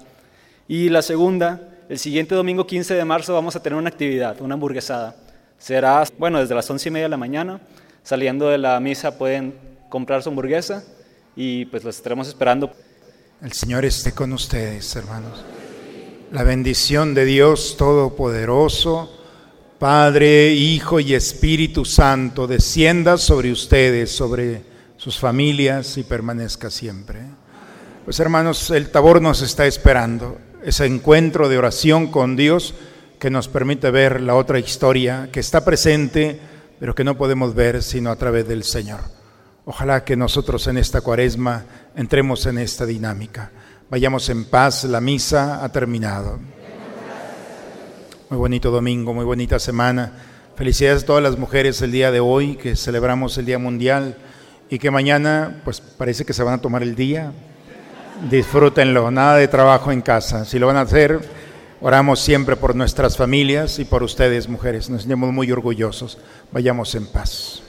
Y 0.66 0.88
la 0.88 1.00
segunda, 1.00 1.60
el 1.88 2.00
siguiente 2.00 2.34
domingo 2.34 2.66
15 2.66 2.94
de 2.94 3.04
marzo 3.04 3.34
vamos 3.34 3.54
a 3.54 3.62
tener 3.62 3.78
una 3.78 3.88
actividad, 3.88 4.40
una 4.40 4.54
hamburguesada. 4.54 5.14
Será, 5.56 6.02
bueno, 6.18 6.40
desde 6.40 6.56
las 6.56 6.68
once 6.68 6.88
y 6.88 6.90
media 6.90 7.04
de 7.04 7.10
la 7.10 7.16
mañana. 7.16 7.60
Saliendo 8.02 8.48
de 8.48 8.58
la 8.58 8.80
misa 8.80 9.16
pueden 9.16 9.54
comprar 9.88 10.24
su 10.24 10.30
hamburguesa 10.30 10.82
y 11.36 11.66
pues 11.66 11.84
los 11.84 11.94
estaremos 11.94 12.26
esperando. 12.26 12.72
El 13.40 13.52
Señor 13.52 13.84
esté 13.84 14.10
con 14.10 14.32
ustedes, 14.32 14.96
hermanos. 14.96 15.44
La 16.32 16.42
bendición 16.42 17.14
de 17.14 17.24
Dios 17.24 17.76
Todopoderoso, 17.78 19.23
Padre, 19.84 20.54
Hijo 20.54 20.98
y 20.98 21.12
Espíritu 21.12 21.84
Santo, 21.84 22.46
descienda 22.46 23.18
sobre 23.18 23.52
ustedes, 23.52 24.10
sobre 24.10 24.62
sus 24.96 25.18
familias 25.18 25.98
y 25.98 26.04
permanezca 26.04 26.70
siempre. 26.70 27.20
Pues 28.06 28.18
hermanos, 28.18 28.70
el 28.70 28.88
tabor 28.88 29.20
nos 29.20 29.42
está 29.42 29.66
esperando, 29.66 30.38
ese 30.64 30.86
encuentro 30.86 31.50
de 31.50 31.58
oración 31.58 32.06
con 32.06 32.34
Dios 32.34 32.72
que 33.18 33.28
nos 33.28 33.48
permite 33.48 33.90
ver 33.90 34.22
la 34.22 34.36
otra 34.36 34.58
historia 34.58 35.28
que 35.30 35.40
está 35.40 35.66
presente, 35.66 36.40
pero 36.80 36.94
que 36.94 37.04
no 37.04 37.18
podemos 37.18 37.54
ver 37.54 37.82
sino 37.82 38.10
a 38.10 38.16
través 38.16 38.48
del 38.48 38.64
Señor. 38.64 39.00
Ojalá 39.66 40.02
que 40.02 40.16
nosotros 40.16 40.66
en 40.66 40.78
esta 40.78 41.02
cuaresma 41.02 41.66
entremos 41.94 42.46
en 42.46 42.56
esta 42.56 42.86
dinámica. 42.86 43.52
Vayamos 43.90 44.30
en 44.30 44.46
paz, 44.46 44.84
la 44.84 45.02
misa 45.02 45.62
ha 45.62 45.70
terminado. 45.70 46.53
Muy 48.30 48.38
bonito 48.38 48.70
domingo, 48.70 49.12
muy 49.12 49.24
bonita 49.26 49.58
semana. 49.58 50.10
Felicidades 50.56 51.02
a 51.02 51.06
todas 51.06 51.22
las 51.22 51.38
mujeres 51.38 51.82
el 51.82 51.92
día 51.92 52.10
de 52.10 52.20
hoy, 52.20 52.56
que 52.56 52.74
celebramos 52.74 53.36
el 53.36 53.44
Día 53.44 53.58
Mundial 53.58 54.16
y 54.70 54.78
que 54.78 54.90
mañana, 54.90 55.60
pues 55.62 55.82
parece 55.82 56.24
que 56.24 56.32
se 56.32 56.42
van 56.42 56.54
a 56.54 56.62
tomar 56.62 56.82
el 56.82 56.94
día. 56.94 57.32
Disfrútenlo, 58.30 59.10
nada 59.10 59.36
de 59.36 59.46
trabajo 59.46 59.92
en 59.92 60.00
casa. 60.00 60.46
Si 60.46 60.58
lo 60.58 60.68
van 60.68 60.78
a 60.78 60.82
hacer, 60.82 61.20
oramos 61.82 62.18
siempre 62.18 62.56
por 62.56 62.74
nuestras 62.74 63.18
familias 63.18 63.78
y 63.78 63.84
por 63.84 64.02
ustedes, 64.02 64.48
mujeres. 64.48 64.88
Nos 64.88 65.02
sentimos 65.02 65.30
muy 65.30 65.52
orgullosos. 65.52 66.16
Vayamos 66.50 66.94
en 66.94 67.06
paz. 67.06 67.63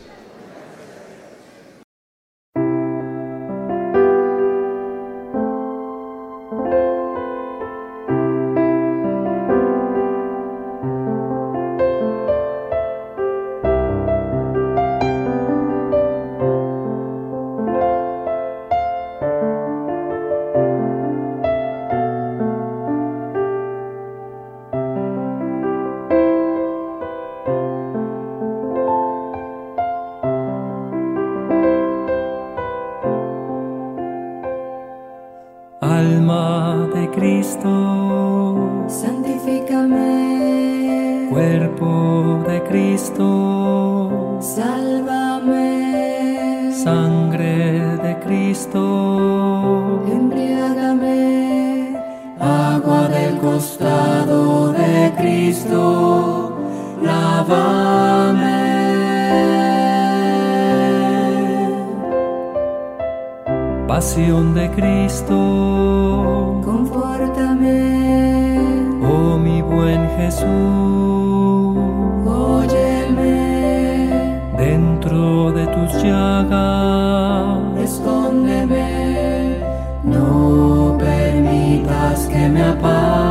Sálvame. 44.46 45.74
Sangre 46.72 47.98
de 48.06 48.14
Cristo, 48.26 48.82
embriágame. 50.08 51.98
Agua 52.40 53.08
del 53.08 53.38
costado 53.38 54.72
de 54.72 55.14
Cristo, 55.18 56.54
lávame. 57.02 58.66
Pasión 63.88 64.54
de 64.54 64.70
Cristo, 64.72 65.36
confórtame. 66.64 67.80
Oh 69.02 69.38
mi 69.38 69.62
buen 69.62 70.02
Jesús, 70.18 71.05
tus 75.88 76.04
llagas, 76.04 77.78
escóndeme. 77.80 79.58
No 80.04 80.98
permitas 81.00 82.28
que 82.28 82.50
me 82.50 82.64
aparte 82.64 83.25